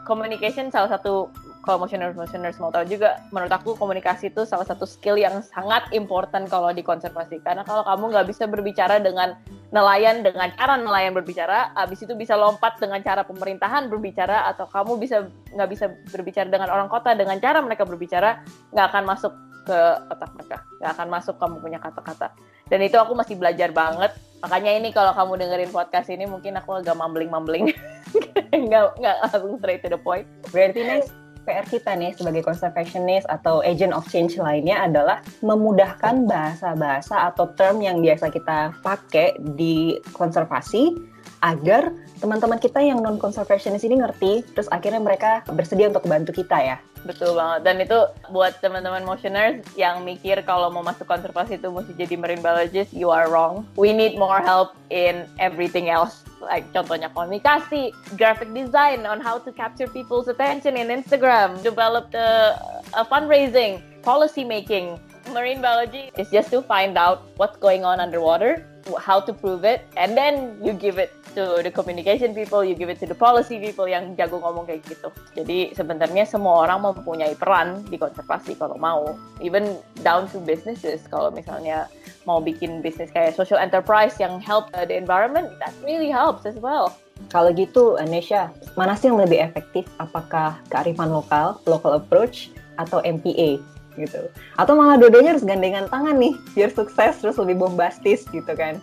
[0.04, 1.32] communication salah satu
[1.64, 5.88] kalau motioners motioners mau tahu juga menurut aku komunikasi itu salah satu skill yang sangat
[5.96, 9.34] important kalau di konservasi karena kalau kamu nggak bisa berbicara dengan
[9.72, 15.00] nelayan dengan cara nelayan berbicara abis itu bisa lompat dengan cara pemerintahan berbicara atau kamu
[15.00, 18.44] bisa nggak bisa berbicara dengan orang kota dengan cara mereka berbicara
[18.76, 19.32] nggak akan masuk
[19.64, 19.78] ke
[20.12, 22.28] otak mereka nggak akan masuk kamu punya kata-kata.
[22.68, 24.12] Dan itu aku masih belajar banget.
[24.44, 27.72] Makanya ini kalau kamu dengerin podcast ini mungkin aku agak mumbling mumbling
[28.68, 30.28] nggak nggak langsung straight to the point.
[30.52, 37.30] Berarti nih PR kita nih sebagai conservationist atau agent of change lainnya adalah memudahkan bahasa-bahasa
[37.32, 41.13] atau term yang biasa kita pakai di konservasi
[41.44, 41.92] agar
[42.24, 46.76] teman-teman kita yang non conservationist ini ngerti terus akhirnya mereka bersedia untuk bantu kita ya
[47.04, 47.60] Betul banget.
[47.68, 47.98] Dan itu
[48.32, 53.12] buat teman-teman motioners yang mikir kalau mau masuk konservasi itu mesti jadi marine biologist, you
[53.12, 53.68] are wrong.
[53.76, 56.24] We need more help in everything else.
[56.40, 62.56] Like contohnya komunikasi, graphic design on how to capture people's attention in Instagram, develop the
[62.96, 64.96] uh, fundraising, policy making.
[65.32, 68.60] Marine biology is just to find out what's going on underwater,
[69.00, 72.92] how to prove it, and then you give it to the communication people, you give
[72.92, 75.08] it to the policy people yang jago ngomong kayak gitu.
[75.34, 79.16] Jadi sebenarnya semua orang mempunyai peran di konservasi kalau mau.
[79.42, 81.90] Even down to businesses kalau misalnya
[82.24, 86.94] mau bikin bisnis kayak social enterprise yang help the environment, that really helps as well.
[87.30, 89.86] Kalau gitu, Anesha, mana sih yang lebih efektif?
[90.02, 93.62] Apakah kearifan lokal, local approach, atau MPA
[93.96, 94.30] gitu?
[94.58, 98.78] Atau malah dua-duanya harus gandengan tangan nih, biar sukses terus lebih bombastis gitu kan?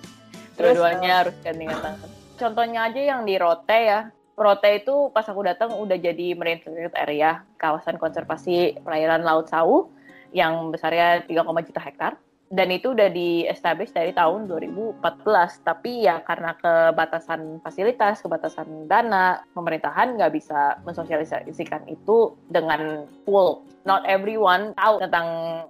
[0.56, 4.10] Dua-duanya harus gandengan tangan contohnya aja yang di Rote ya.
[4.34, 9.94] Rote itu pas aku datang udah jadi marine protected area, kawasan konservasi perairan Laut Sau
[10.34, 11.38] yang besarnya 3,
[11.70, 12.18] juta hektar.
[12.52, 15.00] Dan itu udah di-establish dari tahun 2014.
[15.64, 23.64] Tapi ya karena kebatasan fasilitas, kebatasan dana, pemerintahan nggak bisa mensosialisasikan itu dengan full.
[23.88, 25.28] Not everyone tahu tentang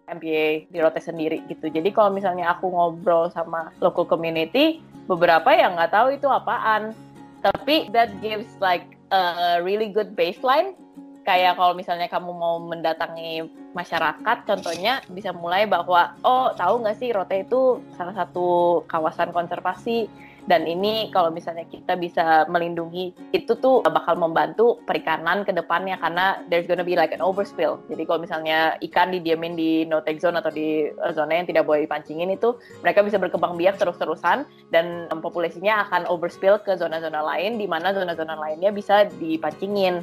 [0.09, 1.69] MPA di Rote sendiri gitu.
[1.69, 6.97] Jadi kalau misalnya aku ngobrol sama local community, beberapa yang nggak tahu itu apaan
[7.41, 10.77] tapi that gives like a really good baseline
[11.21, 13.45] kayak kalau misalnya kamu mau mendatangi
[13.77, 20.09] masyarakat contohnya bisa mulai bahwa oh tahu nggak sih Rote itu salah satu kawasan konservasi
[20.49, 26.41] dan ini kalau misalnya kita bisa melindungi itu tuh bakal membantu perikanan ke depannya karena
[26.49, 27.77] there's gonna be like an overspill.
[27.93, 31.85] Jadi kalau misalnya ikan didiamin di no take zone atau di zona yang tidak boleh
[31.85, 37.69] dipancingin itu mereka bisa berkembang biak terus-terusan dan populasinya akan overspill ke zona-zona lain di
[37.69, 40.01] mana zona-zona lainnya bisa dipancingin.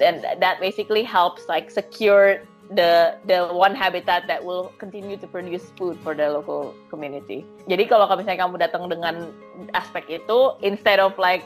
[0.00, 2.40] Dan that basically helps like secure
[2.72, 7.44] the the one habitat that will continue to produce food for the local community.
[7.68, 9.28] Jadi kalau misalnya kamu datang dengan
[9.76, 11.44] aspek itu, instead of like,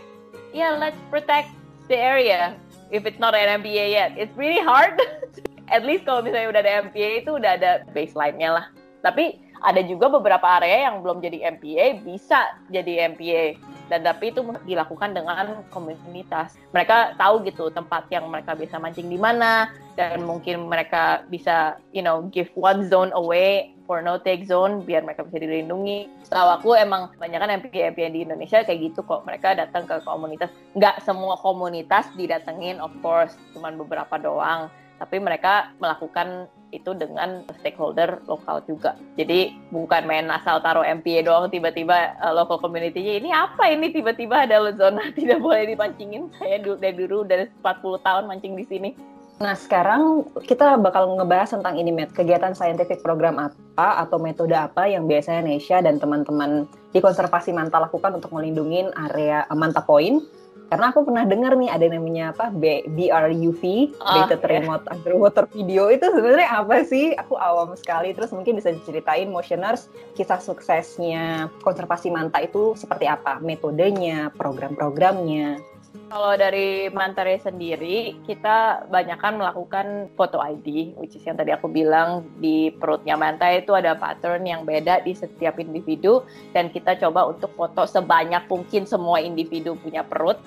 [0.55, 1.51] yeah, let's protect
[1.91, 2.55] the area
[2.95, 4.95] if it's not an MPA yet, it's really hard.
[5.75, 8.67] At least kalau misalnya udah ada MPA itu udah ada baseline-nya lah.
[9.01, 14.41] Tapi ada juga beberapa area yang belum jadi MPA bisa jadi MPA dan tapi itu
[14.65, 16.57] dilakukan dengan komunitas.
[16.73, 22.01] Mereka tahu gitu tempat yang mereka bisa mancing di mana dan mungkin mereka bisa you
[22.01, 26.09] know give one zone away for no take zone biar mereka bisa dilindungi.
[26.25, 29.29] Setahu aku emang banyak kan MPA MPA di Indonesia kayak gitu kok.
[29.29, 30.49] Mereka datang ke komunitas.
[30.73, 34.73] Nggak semua komunitas didatengin of course, cuman beberapa doang.
[35.05, 38.97] Tapi mereka melakukan itu dengan stakeholder lokal juga.
[39.21, 44.49] Jadi bukan main asal taruh MPA doang tiba-tiba uh, local community-nya ini apa ini tiba-tiba
[44.49, 46.33] ada zona tidak boleh dipancingin.
[46.41, 48.91] Saya dari dulu dari 40 tahun mancing di sini.
[49.35, 52.15] Nah, sekarang kita bakal ngebahas tentang ini, Matt.
[52.15, 57.83] Kegiatan scientific program apa atau metode apa yang biasanya Nesha dan teman-teman di konservasi Manta
[57.83, 60.23] lakukan untuk melindungi area Manta Point
[60.69, 63.63] karena aku pernah dengar nih ada namanya apa B BRUV
[64.01, 64.61] Ah, Beta ya.
[64.61, 67.13] Remote Underwater Video itu sebenarnya apa sih?
[67.15, 73.39] Aku awam sekali terus mungkin bisa diceritain motioners kisah suksesnya konservasi manta itu seperti apa?
[73.45, 75.74] Metodenya, program-programnya.
[75.95, 82.27] Kalau dari Mantare sendiri, kita banyakkan melakukan foto ID, which is yang tadi aku bilang
[82.43, 87.55] di perutnya manta itu ada pattern yang beda di setiap individu, dan kita coba untuk
[87.55, 90.39] foto sebanyak mungkin semua individu punya perut,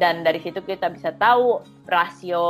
[0.00, 2.48] dan dari situ kita bisa tahu rasio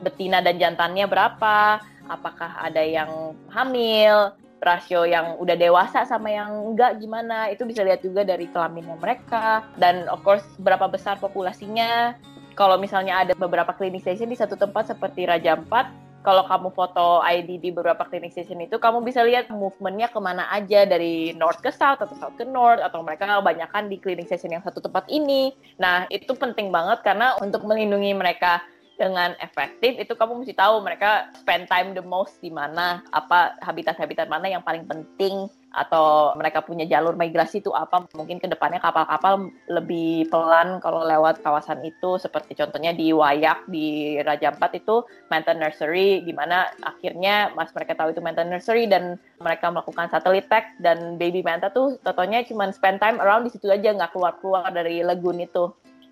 [0.00, 7.00] betina dan jantannya berapa, apakah ada yang hamil, rasio yang udah dewasa sama yang enggak
[7.00, 7.48] gimana.
[7.48, 9.64] Itu bisa lihat juga dari kelaminnya mereka.
[9.80, 12.14] Dan of course berapa besar populasinya.
[12.54, 17.24] Kalau misalnya ada beberapa clinic station di satu tempat seperti Raja Ampat kalau kamu foto
[17.24, 20.84] ID di beberapa clinic station itu kamu bisa lihat movementnya ke mana aja.
[20.84, 24.60] Dari north ke south atau south ke north atau mereka kebanyakan di clinic station yang
[24.60, 25.56] satu tempat ini.
[25.80, 28.60] Nah itu penting banget karena untuk melindungi mereka
[29.00, 34.28] dengan efektif itu kamu mesti tahu mereka spend time the most di mana apa habitat-habitat
[34.28, 38.04] mana yang paling penting atau mereka punya jalur migrasi itu apa.
[38.14, 44.18] Mungkin ke depannya kapal-kapal lebih pelan kalau lewat kawasan itu seperti contohnya di Wayak di
[44.20, 49.16] Raja Ampat itu Manta Nursery di mana akhirnya mas mereka tahu itu Manta Nursery dan
[49.38, 53.70] mereka melakukan satelit tag dan baby manta tuh totonya cuma spend time around di situ
[53.70, 55.70] aja nggak keluar-keluar dari lagoon itu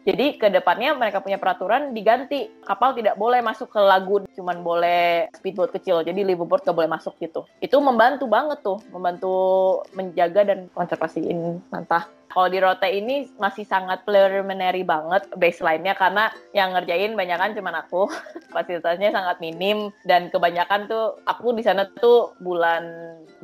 [0.09, 5.29] jadi ke depannya mereka punya peraturan diganti kapal tidak boleh masuk ke lagun, cuman boleh
[5.37, 6.01] speedboat kecil.
[6.01, 7.44] Jadi liveaboard gak boleh masuk gitu.
[7.61, 9.37] Itu membantu banget tuh, membantu
[9.92, 12.09] menjaga dan konservasiin mantah.
[12.33, 18.09] Kalau di Rote ini masih sangat preliminary banget baseline-nya karena yang ngerjain banyakan cuman aku.
[18.57, 22.85] Fasilitasnya sangat minim dan kebanyakan tuh aku di sana tuh bulan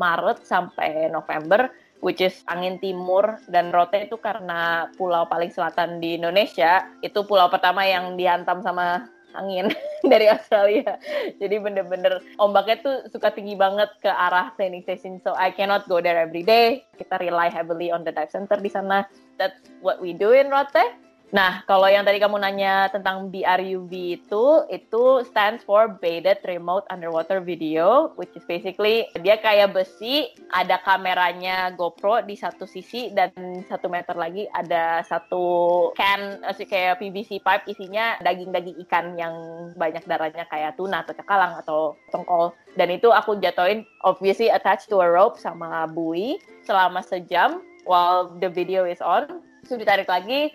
[0.01, 1.69] Maret sampai November
[2.05, 7.49] which is angin timur dan Rote itu karena pulau paling selatan di Indonesia itu pulau
[7.49, 9.73] pertama yang dihantam sama angin
[10.13, 11.01] dari Australia.
[11.41, 15.19] Jadi bener-bener ombaknya tuh suka tinggi banget ke arah training station.
[15.25, 16.87] So I cannot go there every day.
[17.01, 19.09] Kita rely heavily on the dive center di sana.
[19.41, 21.04] That's what we do in Rote
[21.35, 27.43] Nah, kalau yang tadi kamu nanya tentang BRUV itu, itu stands for Baited Remote Underwater
[27.43, 33.35] Video, which is basically dia kayak besi, ada kameranya GoPro di satu sisi dan
[33.67, 39.35] satu meter lagi ada satu can, kayak PVC pipe isinya daging-daging ikan yang
[39.75, 42.55] banyak darahnya kayak tuna atau cakalang atau tongkol.
[42.79, 47.59] Dan itu aku jatuhin obviously attached to a rope sama buoy selama sejam
[47.91, 49.43] while the video is on.
[49.65, 50.53] Terus ditarik lagi,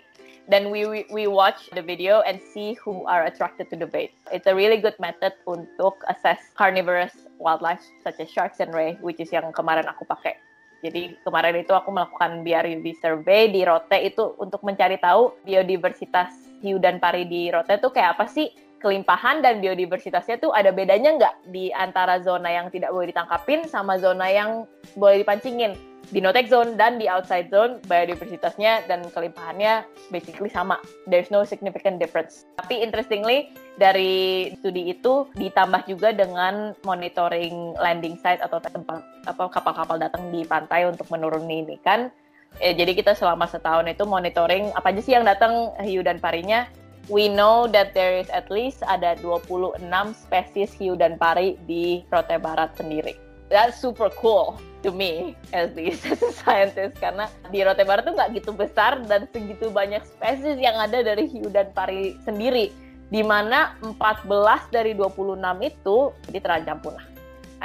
[0.50, 4.10] then we, we we watch the video and see who are attracted to the bait.
[4.34, 9.22] It's a really good method untuk assess carnivorous wildlife such as sharks and ray, which
[9.22, 10.34] is yang kemarin aku pakai.
[10.80, 16.32] Jadi kemarin itu aku melakukan BRUV survey di Rote itu untuk mencari tahu biodiversitas
[16.64, 18.48] hiu dan pari di Rote itu kayak apa sih
[18.80, 24.00] kelimpahan dan biodiversitasnya tuh ada bedanya nggak di antara zona yang tidak boleh ditangkapin sama
[24.00, 24.64] zona yang
[24.96, 25.76] boleh dipancingin
[26.10, 30.82] di no-take zone dan di outside zone biodiversitasnya dan kelimpahannya basically sama.
[31.06, 32.48] There's no significant difference.
[32.58, 39.96] Tapi interestingly dari studi itu ditambah juga dengan monitoring landing site atau tempat apa kapal-kapal
[40.02, 42.10] datang di pantai untuk menuruni ini kan.
[42.58, 46.66] Eh, jadi kita selama setahun itu monitoring apa aja sih yang datang hiu dan parinya.
[47.10, 49.82] We know that there is at least ada 26
[50.14, 53.18] spesies hiu dan pari di Rote Barat sendiri.
[53.50, 55.74] That's super cool to me as
[56.06, 60.54] as a scientist karena di Rote Barat tuh nggak gitu besar dan segitu banyak spesies
[60.62, 62.70] yang ada dari hiu dan pari sendiri
[63.10, 65.34] di mana 14 dari 26
[65.66, 67.06] itu jadi terancam punah.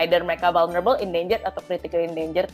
[0.01, 2.49] Either mereka vulnerable, endangered atau critically endangered.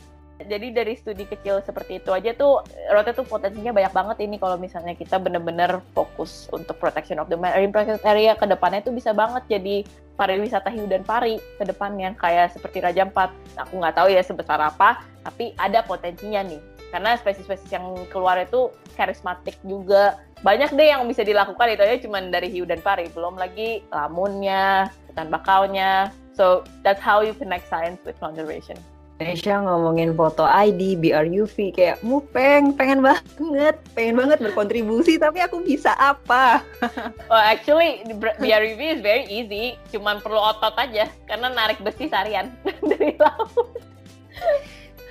[0.46, 4.56] Jadi dari studi kecil seperti itu aja tuh Rote tuh potensinya banyak banget ini kalau
[4.58, 9.10] misalnya kita bener-bener fokus untuk protection of the marine protected area ke depannya tuh bisa
[9.14, 13.32] banget jadi pariwisata hiu dan pari ke depannya kayak seperti Raja Ampat.
[13.58, 16.60] Aku nggak tahu ya sebesar apa, tapi ada potensinya nih.
[16.92, 20.20] Karena spesies-spesies yang keluar itu karismatik juga.
[20.44, 24.92] Banyak deh yang bisa dilakukan itu aja cuma dari hiu dan pari, belum lagi lamunnya,
[25.08, 26.12] hutan bakaunya.
[26.36, 28.76] So that's how you connect science with conservation.
[29.22, 35.94] Indonesia ngomongin foto ID, BRUV kayak mupeng, pengen banget, pengen banget berkontribusi tapi aku bisa
[35.94, 36.66] apa?
[37.32, 42.50] Oh, actually BRUV is very easy, cuman perlu otot aja karena narik besi seharian
[42.90, 43.78] dari laut.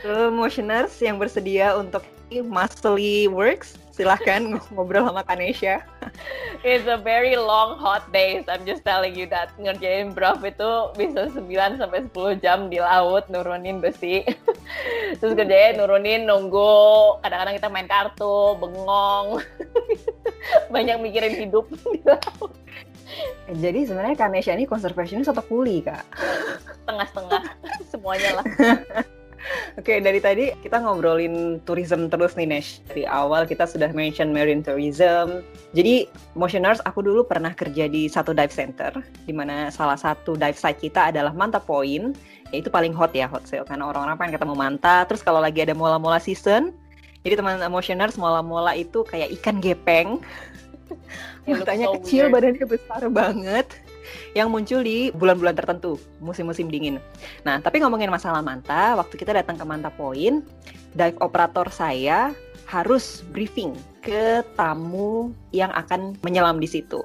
[0.03, 5.83] So, motioners yang bersedia untuk muscly works, silahkan ngobrol sama Kanesha.
[6.63, 8.47] It's a very long hot days.
[8.47, 13.27] I'm just telling you that ngerjain brav itu bisa 9 sampai 10 jam di laut
[13.27, 14.23] nurunin besi.
[15.19, 19.43] Terus kerjanya nurunin nunggu, kadang-kadang kita main kartu, bengong.
[20.73, 21.69] banyak mikirin hidup
[23.63, 26.07] Jadi sebenarnya Kanesha ini conservationist atau kuli kak?
[26.87, 27.43] Tengah-tengah
[27.91, 28.45] semuanya lah.
[29.79, 32.83] Oke, dari tadi kita ngobrolin tourism terus nih, Nesh.
[32.91, 35.39] Dari awal kita sudah mention marine tourism.
[35.71, 38.91] Jadi, motioners, aku dulu pernah kerja di satu dive center,
[39.23, 42.19] di mana salah satu dive site kita adalah Manta Point,
[42.51, 45.07] yaitu paling hot ya, hot sale, karena orang-orang pengen ketemu Manta.
[45.07, 46.75] Terus kalau lagi ada mola-mola season,
[47.23, 50.19] jadi teman motioners mola-mola itu kayak ikan gepeng.
[51.47, 52.33] Matanya so kecil, weird.
[52.35, 53.67] badannya besar banget
[54.33, 56.97] yang muncul di bulan-bulan tertentu, musim-musim dingin.
[57.43, 60.43] Nah, tapi ngomongin masalah Manta, waktu kita datang ke Manta Point,
[60.95, 62.35] dive operator saya
[62.67, 67.03] harus briefing ke tamu yang akan menyelam di situ.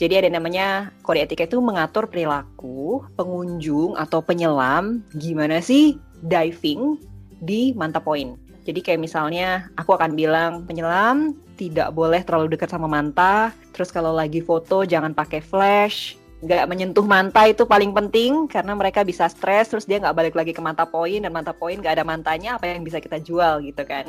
[0.00, 6.96] Jadi ada namanya kode etika itu mengatur perilaku pengunjung atau penyelam gimana sih diving
[7.44, 8.36] di Manta Point.
[8.64, 13.52] Jadi kayak misalnya aku akan bilang penyelam tidak boleh terlalu dekat sama manta.
[13.72, 19.04] Terus kalau lagi foto jangan pakai flash nggak menyentuh manta itu paling penting karena mereka
[19.04, 22.04] bisa stres terus dia nggak balik lagi ke manta poin dan manta poin nggak ada
[22.04, 24.08] mantanya apa yang bisa kita jual gitu kan.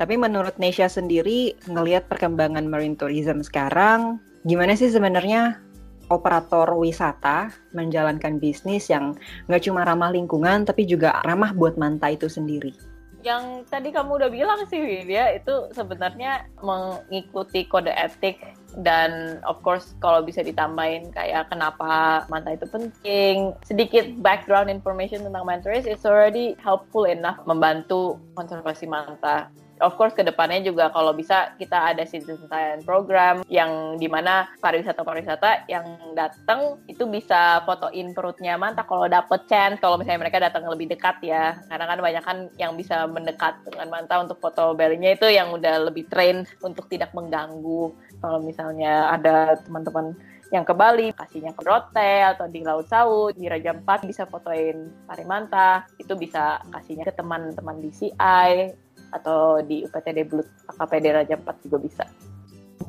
[0.00, 4.16] Tapi menurut Nesha sendiri ngelihat perkembangan marine tourism sekarang
[4.48, 5.60] gimana sih sebenarnya
[6.08, 9.12] operator wisata menjalankan bisnis yang
[9.44, 12.72] nggak cuma ramah lingkungan tapi juga ramah buat manta itu sendiri?
[13.20, 18.40] Yang tadi kamu udah bilang sih dia itu sebenarnya mengikuti kode etik
[18.78, 25.42] dan of course kalau bisa ditambahin kayak kenapa manta itu penting sedikit background information tentang
[25.42, 29.50] manta race is already helpful enough membantu konservasi manta
[29.80, 34.46] of course ke depannya juga kalau bisa kita ada citizen science program yang di mana
[34.60, 40.68] pariwisata-pariwisata yang datang itu bisa fotoin perutnya mantap kalau dapet chance kalau misalnya mereka datang
[40.68, 41.58] lebih dekat ya.
[41.66, 45.90] Karena kan banyak kan yang bisa mendekat dengan manta untuk foto belly itu yang udah
[45.90, 47.90] lebih train untuk tidak mengganggu
[48.20, 50.14] kalau misalnya ada teman-teman
[50.50, 54.90] yang ke Bali, kasihnya ke hotel atau di Laut Saud, di Raja Empat bisa fotoin
[55.06, 58.74] Parimanta, itu bisa kasihnya ke teman-teman DCI,
[59.14, 62.04] atau di UPTD Blut KPD Raja 4 juga bisa.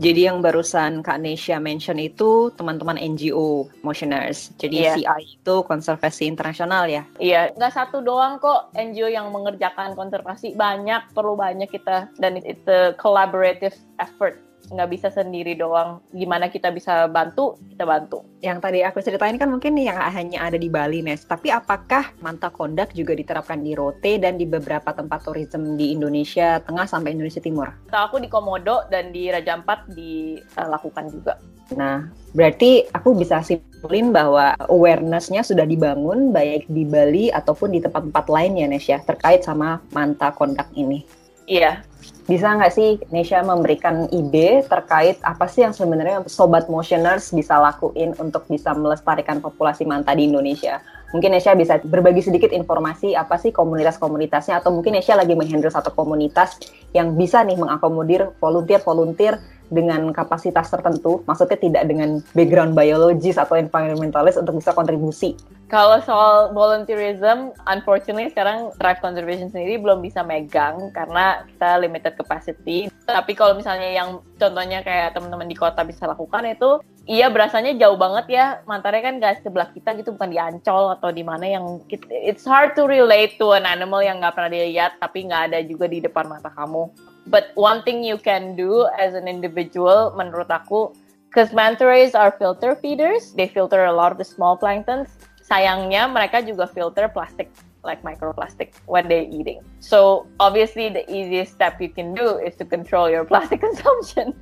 [0.02, 4.50] Jadi yang barusan Kak Nesha mention itu teman-teman NGO motioners.
[4.58, 4.96] Jadi yeah.
[4.98, 7.06] CI itu konservasi internasional ya?
[7.22, 10.58] Iya, nggak satu doang kok NGO yang mengerjakan konservasi.
[10.58, 12.10] Banyak, perlu banyak kita.
[12.18, 16.03] Dan it's a collaborative effort nggak bisa sendiri doang.
[16.14, 18.22] Gimana kita bisa bantu, kita bantu.
[18.43, 21.26] Yang tadi aku ceritain kan mungkin yang hanya ada di Bali, Nes.
[21.26, 26.62] Tapi apakah manta kondak juga diterapkan di Rote dan di beberapa tempat tourism di Indonesia
[26.62, 27.70] Tengah sampai Indonesia Timur?
[27.89, 31.34] Tahu aku di Komodo dan di Raja Ampat dilakukan juga.
[31.72, 38.28] Nah, berarti aku bisa simpulin bahwa awareness-nya sudah dibangun baik di Bali ataupun di tempat-tempat
[38.28, 41.07] lain ya, Nes ya, terkait sama manta kondak ini.
[41.50, 41.82] Iya,
[42.30, 48.16] bisa nggak sih Nesha memberikan ide terkait apa sih yang sebenarnya sobat motioners bisa lakuin
[48.22, 50.80] untuk bisa melestarikan populasi manta di Indonesia?
[51.12, 55.92] Mungkin Nesha bisa berbagi sedikit informasi apa sih komunitas-komunitasnya atau mungkin Nesha lagi menghandle satu
[55.92, 56.56] komunitas
[56.96, 64.36] yang bisa nih mengakomodir volunteer-volunteer dengan kapasitas tertentu, maksudnya tidak dengan background biologis atau environmentalis
[64.36, 65.39] untuk bisa kontribusi.
[65.72, 72.91] Kalau soal volunteerism, unfortunately sekarang Thrive Conservation sendiri belum bisa megang karena kita limited capacity.
[73.07, 77.95] Tapi kalau misalnya yang contohnya kayak teman-teman di kota bisa lakukan itu, iya berasanya jauh
[77.95, 78.45] banget ya.
[78.67, 81.80] Mantarnya kan gak sebelah kita gitu, bukan di Ancol atau di mana yang
[82.11, 85.88] it's hard to relate to an animal yang nggak pernah dilihat tapi nggak ada juga
[85.88, 86.91] di depan mata kamu
[87.28, 90.91] But one thing you can do as an individual, menurut aku,
[91.30, 95.13] because manta rays are filter feeders, they filter a lot of the small planktons.
[95.45, 97.47] Sayangnya mereka juga filter plastik
[97.86, 99.63] like microplastic when they're eating.
[99.82, 104.38] So obviously the easiest step you can do is to control your plastic consumption.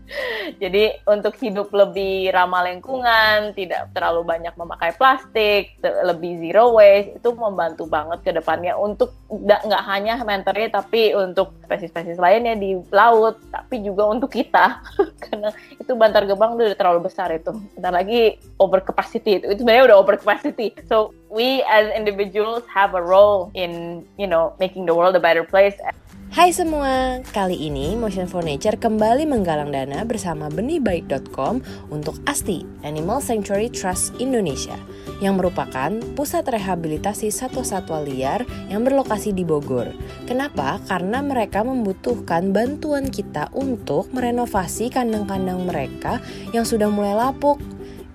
[0.59, 7.31] Jadi untuk hidup lebih ramah lingkungan, tidak terlalu banyak memakai plastik, lebih zero waste itu
[7.31, 13.79] membantu banget ke depannya untuk nggak hanya mentornya tapi untuk spesies-spesies lainnya di laut, tapi
[13.79, 14.83] juga untuk kita
[15.23, 17.55] karena itu Bantar Gebang udah terlalu besar itu.
[17.79, 20.75] Bentar lagi over capacity itu, itu sebenarnya udah over capacity.
[20.91, 25.28] So we as individuals have a role in you know making the world a better
[25.45, 25.77] place.
[26.29, 31.57] Hai semua, kali ini Motion for Nature kembali menggalang dana bersama benihbaik.com
[31.89, 34.77] untuk ASTI, Animal Sanctuary Trust Indonesia,
[35.25, 39.89] yang merupakan pusat rehabilitasi satwa-satwa liar yang berlokasi di Bogor.
[40.29, 40.77] Kenapa?
[40.85, 46.21] Karena mereka membutuhkan bantuan kita untuk merenovasi kandang-kandang mereka
[46.53, 47.57] yang sudah mulai lapuk.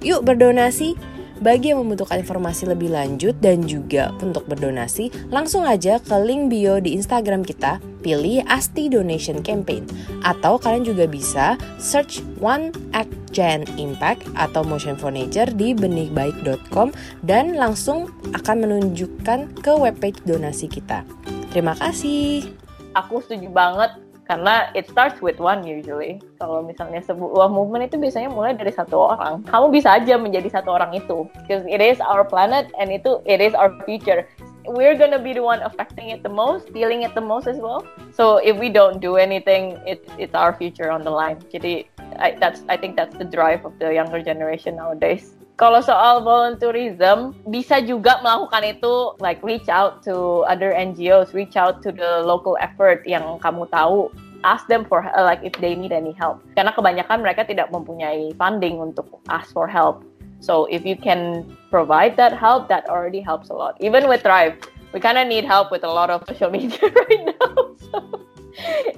[0.07, 1.14] Yuk berdonasi!
[1.45, 6.81] Bagi yang membutuhkan informasi lebih lanjut dan juga untuk berdonasi, langsung aja ke link bio
[6.81, 9.85] di Instagram kita, pilih Asti Donation Campaign.
[10.25, 16.97] Atau kalian juga bisa search One Act Gen Impact atau Motion for Nature di benihbaik.com
[17.29, 21.05] dan langsung akan menunjukkan ke webpage donasi kita.
[21.53, 22.57] Terima kasih.
[22.97, 26.21] Aku setuju banget karena it starts with one usually.
[26.41, 29.45] Kalau misalnya sebuah movement itu biasanya mulai dari satu orang.
[29.45, 33.45] Kamu bisa aja menjadi satu orang itu, because it is our planet and itu it
[33.45, 34.25] is our future.
[34.65, 37.85] We're gonna be the one affecting it the most, feeling it the most as well.
[38.17, 41.37] So if we don't do anything, it, it's our future on the line.
[41.53, 41.85] Jadi
[42.17, 45.34] I, that's I think that's the drive of the younger generation nowadays.
[45.55, 51.79] Kalau soal volunteerism, bisa juga melakukan itu like reach out to other NGOs, reach out
[51.79, 54.11] to the local effort yang kamu tahu.
[54.43, 56.43] Ask them for like if they need any help.
[56.59, 60.03] Karena kebanyakan mereka tidak mempunyai funding untuk ask for help.
[60.43, 63.79] So if you can provide that help, that already helps a lot.
[63.79, 64.59] Even with Thrive,
[64.91, 67.79] we kind of need help with a lot of social media right now.
[67.79, 68.27] So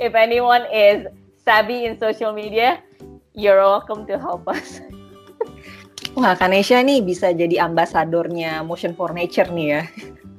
[0.01, 1.05] if anyone is
[1.45, 2.81] savvy in social media,
[3.37, 4.81] you're welcome to help us.
[6.17, 9.83] Wah, Kanesha nih bisa jadi ambasadornya Motion for Nature nih ya.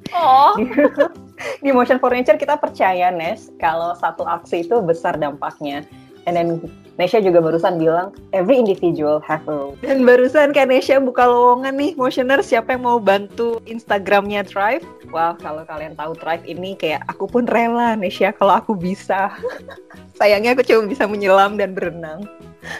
[0.09, 0.57] Oh.
[1.63, 5.86] Di Motion for Nature kita percaya, Nes, kalau satu aksi itu besar dampaknya.
[6.25, 6.49] And then
[6.97, 9.78] Nesha juga barusan bilang, every individual have a role.
[9.86, 14.82] Dan barusan kan Nesha buka lowongan nih, motioner siapa yang mau bantu Instagramnya Thrive?
[15.13, 19.30] Wah, kalau kalian tahu Thrive ini kayak aku pun rela Nesha kalau aku bisa.
[20.17, 22.25] Sayangnya aku cuma bisa menyelam dan berenang.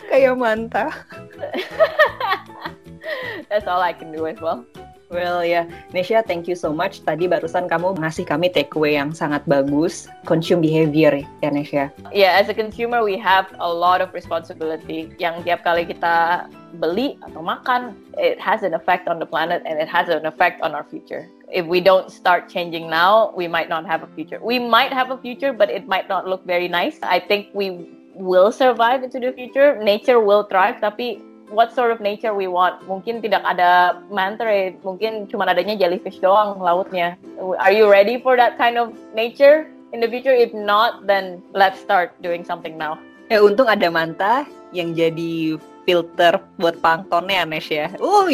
[0.09, 0.89] Kayak mantap.
[3.49, 4.65] That's all I can do as well.
[5.07, 5.65] Well ya, yeah.
[5.95, 6.99] Nesha, thank you so much.
[7.07, 11.87] Tadi barusan kamu ngasih kami takeaway yang sangat bagus, consume behavior ya Nesha.
[12.11, 15.07] Yeah, as a consumer we have a lot of responsibility.
[15.15, 16.47] Yang tiap kali kita
[16.83, 20.59] beli atau makan, it has an effect on the planet and it has an effect
[20.59, 21.23] on our future.
[21.47, 24.43] If we don't start changing now, we might not have a future.
[24.43, 26.99] We might have a future, but it might not look very nice.
[26.99, 29.79] I think we will survive into the future.
[29.79, 32.79] Nature will thrive, tapi what sort of nature we want.
[32.87, 37.15] Mungkin tidak ada manta ray, mungkin cuma adanya jellyfish doang lautnya.
[37.59, 40.35] Are you ready for that kind of nature in the future?
[40.35, 42.99] If not, then let's start doing something now.
[43.27, 47.91] Ya untung ada manta yang jadi filter buat planktonnya Anes ya.
[47.99, 48.27] Uh,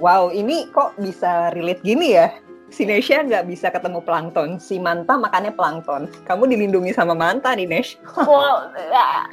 [0.00, 2.32] wow, ini kok bisa relate gini ya?
[2.74, 6.10] Si Nesha nggak bisa ketemu plankton, si Manta makannya plankton.
[6.26, 7.94] Kamu dilindungi sama Manta nih, Nesh.
[8.26, 8.74] well,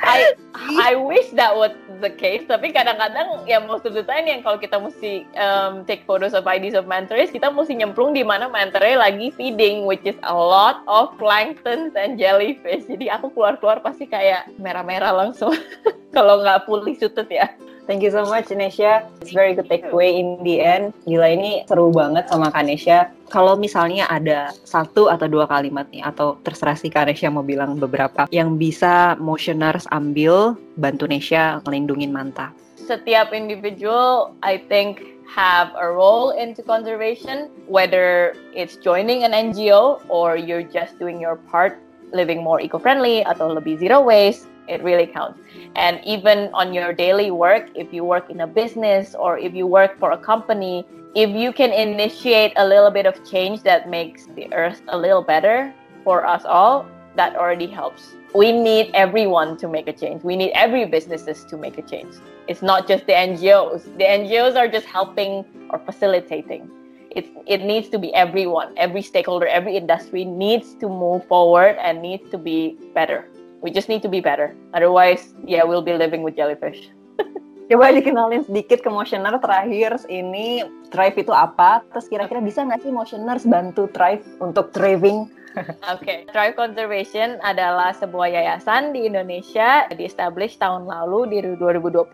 [0.06, 0.38] I
[0.78, 1.74] I wish that was
[2.06, 6.06] the case, tapi kadang-kadang ya most of the time yang kalau kita mesti um, take
[6.06, 9.90] photos of IDs of manta rays, kita mesti nyemplung di mana manta ray lagi feeding,
[9.90, 12.86] which is a lot of plankton and jellyfish.
[12.86, 15.58] Jadi aku keluar-keluar pasti kayak merah-merah langsung
[16.16, 17.50] kalau nggak fully suited ya.
[17.90, 19.10] Thank you so much, Nesha.
[19.22, 20.94] It's very good takeaway in the end.
[21.10, 23.10] Gila ini seru banget sama Kanesha.
[23.34, 28.30] Kalau misalnya ada satu atau dua kalimat nih, atau terserah si Kanesha mau bilang beberapa,
[28.30, 32.54] yang bisa motioners ambil bantu Nesha ngelindungin Manta.
[32.78, 40.38] Setiap individual, I think, have a role into conservation, whether it's joining an NGO or
[40.38, 41.80] you're just doing your part
[42.12, 45.40] living more eco-friendly atau lebih zero waste it really counts.
[45.76, 49.68] And even on your daily work, if you work in a business or if you
[49.68, 54.28] work for a company, if you can initiate a little bit of change that makes
[54.36, 58.16] the earth a little better for us all, that already helps.
[58.34, 60.24] We need everyone to make a change.
[60.24, 62.16] We need every businesses to make a change.
[62.48, 63.84] It's not just the NGOs.
[63.98, 66.70] The NGOs are just helping or facilitating.
[67.10, 72.02] It, it needs to be everyone, every stakeholder, every industry needs to move forward and
[72.02, 73.28] needs to be better.
[73.62, 74.58] We just need to be better.
[74.74, 76.90] Otherwise, yeah, we'll be living with jellyfish.
[77.70, 81.86] Coba dikenalin sedikit ke motioner terakhir ini Thrive itu apa?
[81.94, 85.30] Terus kira-kira bisa nggak sih motioners bantu Thrive untuk thriving?
[85.92, 86.18] Oke, okay.
[86.32, 92.08] Thrive Conservation adalah sebuah yayasan di Indonesia, di-establish tahun lalu di 2020,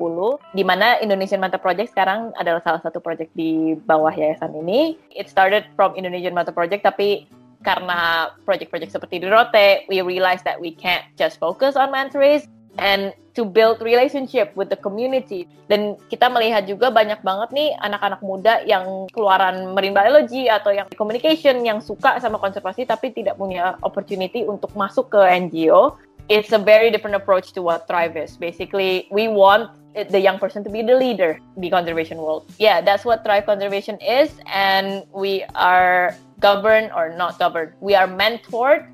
[0.58, 4.98] di mana Indonesian Manta Project sekarang adalah salah satu project di bawah yayasan ini.
[5.14, 7.30] It started from Indonesian Manta Project, tapi
[7.66, 12.46] karena project-project seperti di Rote, we realize that we can't just focus on manta rays
[12.78, 15.46] and to build relationship with the community.
[15.70, 20.90] Dan kita melihat juga banyak banget nih anak-anak muda yang keluaran marine biology atau yang
[20.98, 25.98] communication yang suka sama konservasi tapi tidak punya opportunity untuk masuk ke NGO.
[26.28, 28.36] It's a very different approach to what Thrive is.
[28.36, 29.72] Basically, we want
[30.06, 32.46] the young person to be the leader the conservation world.
[32.60, 37.74] Yeah, that's what Thrive Conservation is, and we are governed or not governed.
[37.82, 38.88] We are mentored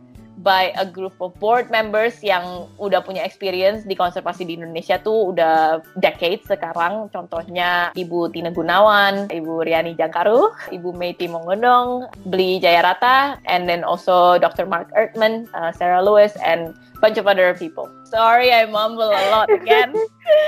[0.43, 5.31] by a group of board members yang udah punya experience di konservasi di Indonesia tuh
[5.31, 7.07] udah decades sekarang.
[7.13, 14.41] Contohnya Ibu Tina Gunawan, Ibu Riani Jangkaru, Ibu Meiti Mongodong, Bli Jayarata, and then also
[14.41, 14.65] Dr.
[14.65, 17.87] Mark Ertman, uh, Sarah Lewis, and bunch of other people.
[18.14, 19.89] Sorry, I mumble a lot again.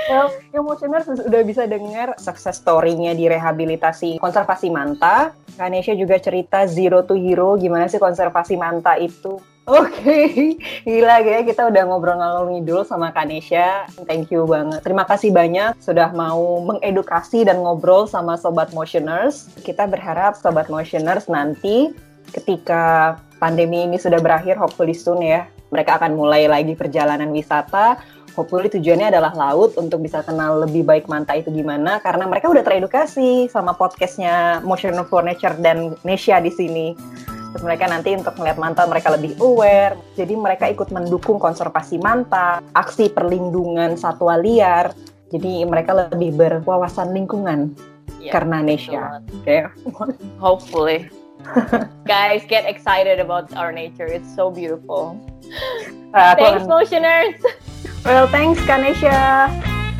[0.06, 5.34] well, Emotioners udah bisa dengar success story-nya di rehabilitasi konservasi manta.
[5.58, 10.30] Kanesha juga cerita zero to hero, gimana sih konservasi manta itu Oke, okay.
[10.86, 13.90] gila ya kita udah ngobrol ngalor ngidul sama Kanesha.
[14.06, 14.86] Thank you banget.
[14.86, 19.50] Terima kasih banyak sudah mau mengedukasi dan ngobrol sama Sobat Motioners.
[19.66, 21.90] Kita berharap Sobat Motioners nanti
[22.30, 27.98] ketika pandemi ini sudah berakhir, hopefully soon ya, mereka akan mulai lagi perjalanan wisata.
[28.36, 32.60] Hopefully tujuannya adalah laut untuk bisa kenal lebih baik Manta itu gimana karena mereka udah
[32.60, 36.92] teredukasi sama podcastnya Motion for Nature dan Nesha di sini.
[37.56, 39.96] Terus mereka nanti untuk melihat manta mereka lebih aware.
[40.12, 44.92] Jadi mereka ikut mendukung konservasi manta, aksi perlindungan satwa liar.
[45.32, 47.72] Jadi mereka lebih berwawasan lingkungan
[48.20, 49.24] yeah, karena Nesha.
[49.40, 49.64] Okay.
[50.36, 51.08] Hopefully.
[52.06, 54.06] Guys, get excited about our nature.
[54.06, 55.18] It's so beautiful.
[56.14, 57.34] Uh, thanks, motioners.
[58.04, 59.50] Well, thanks, Kanesha.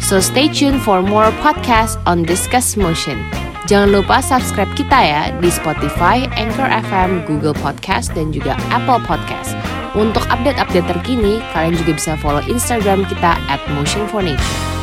[0.00, 3.18] So stay tuned for more podcasts on Discuss Motion.
[3.66, 9.58] Jangan lupa subscribe kita ya di Spotify, Anchor FM, Google Podcast, dan juga Apple Podcast.
[9.98, 14.75] Untuk update-update terkini, kalian juga bisa follow Instagram kita at Motion for Nature.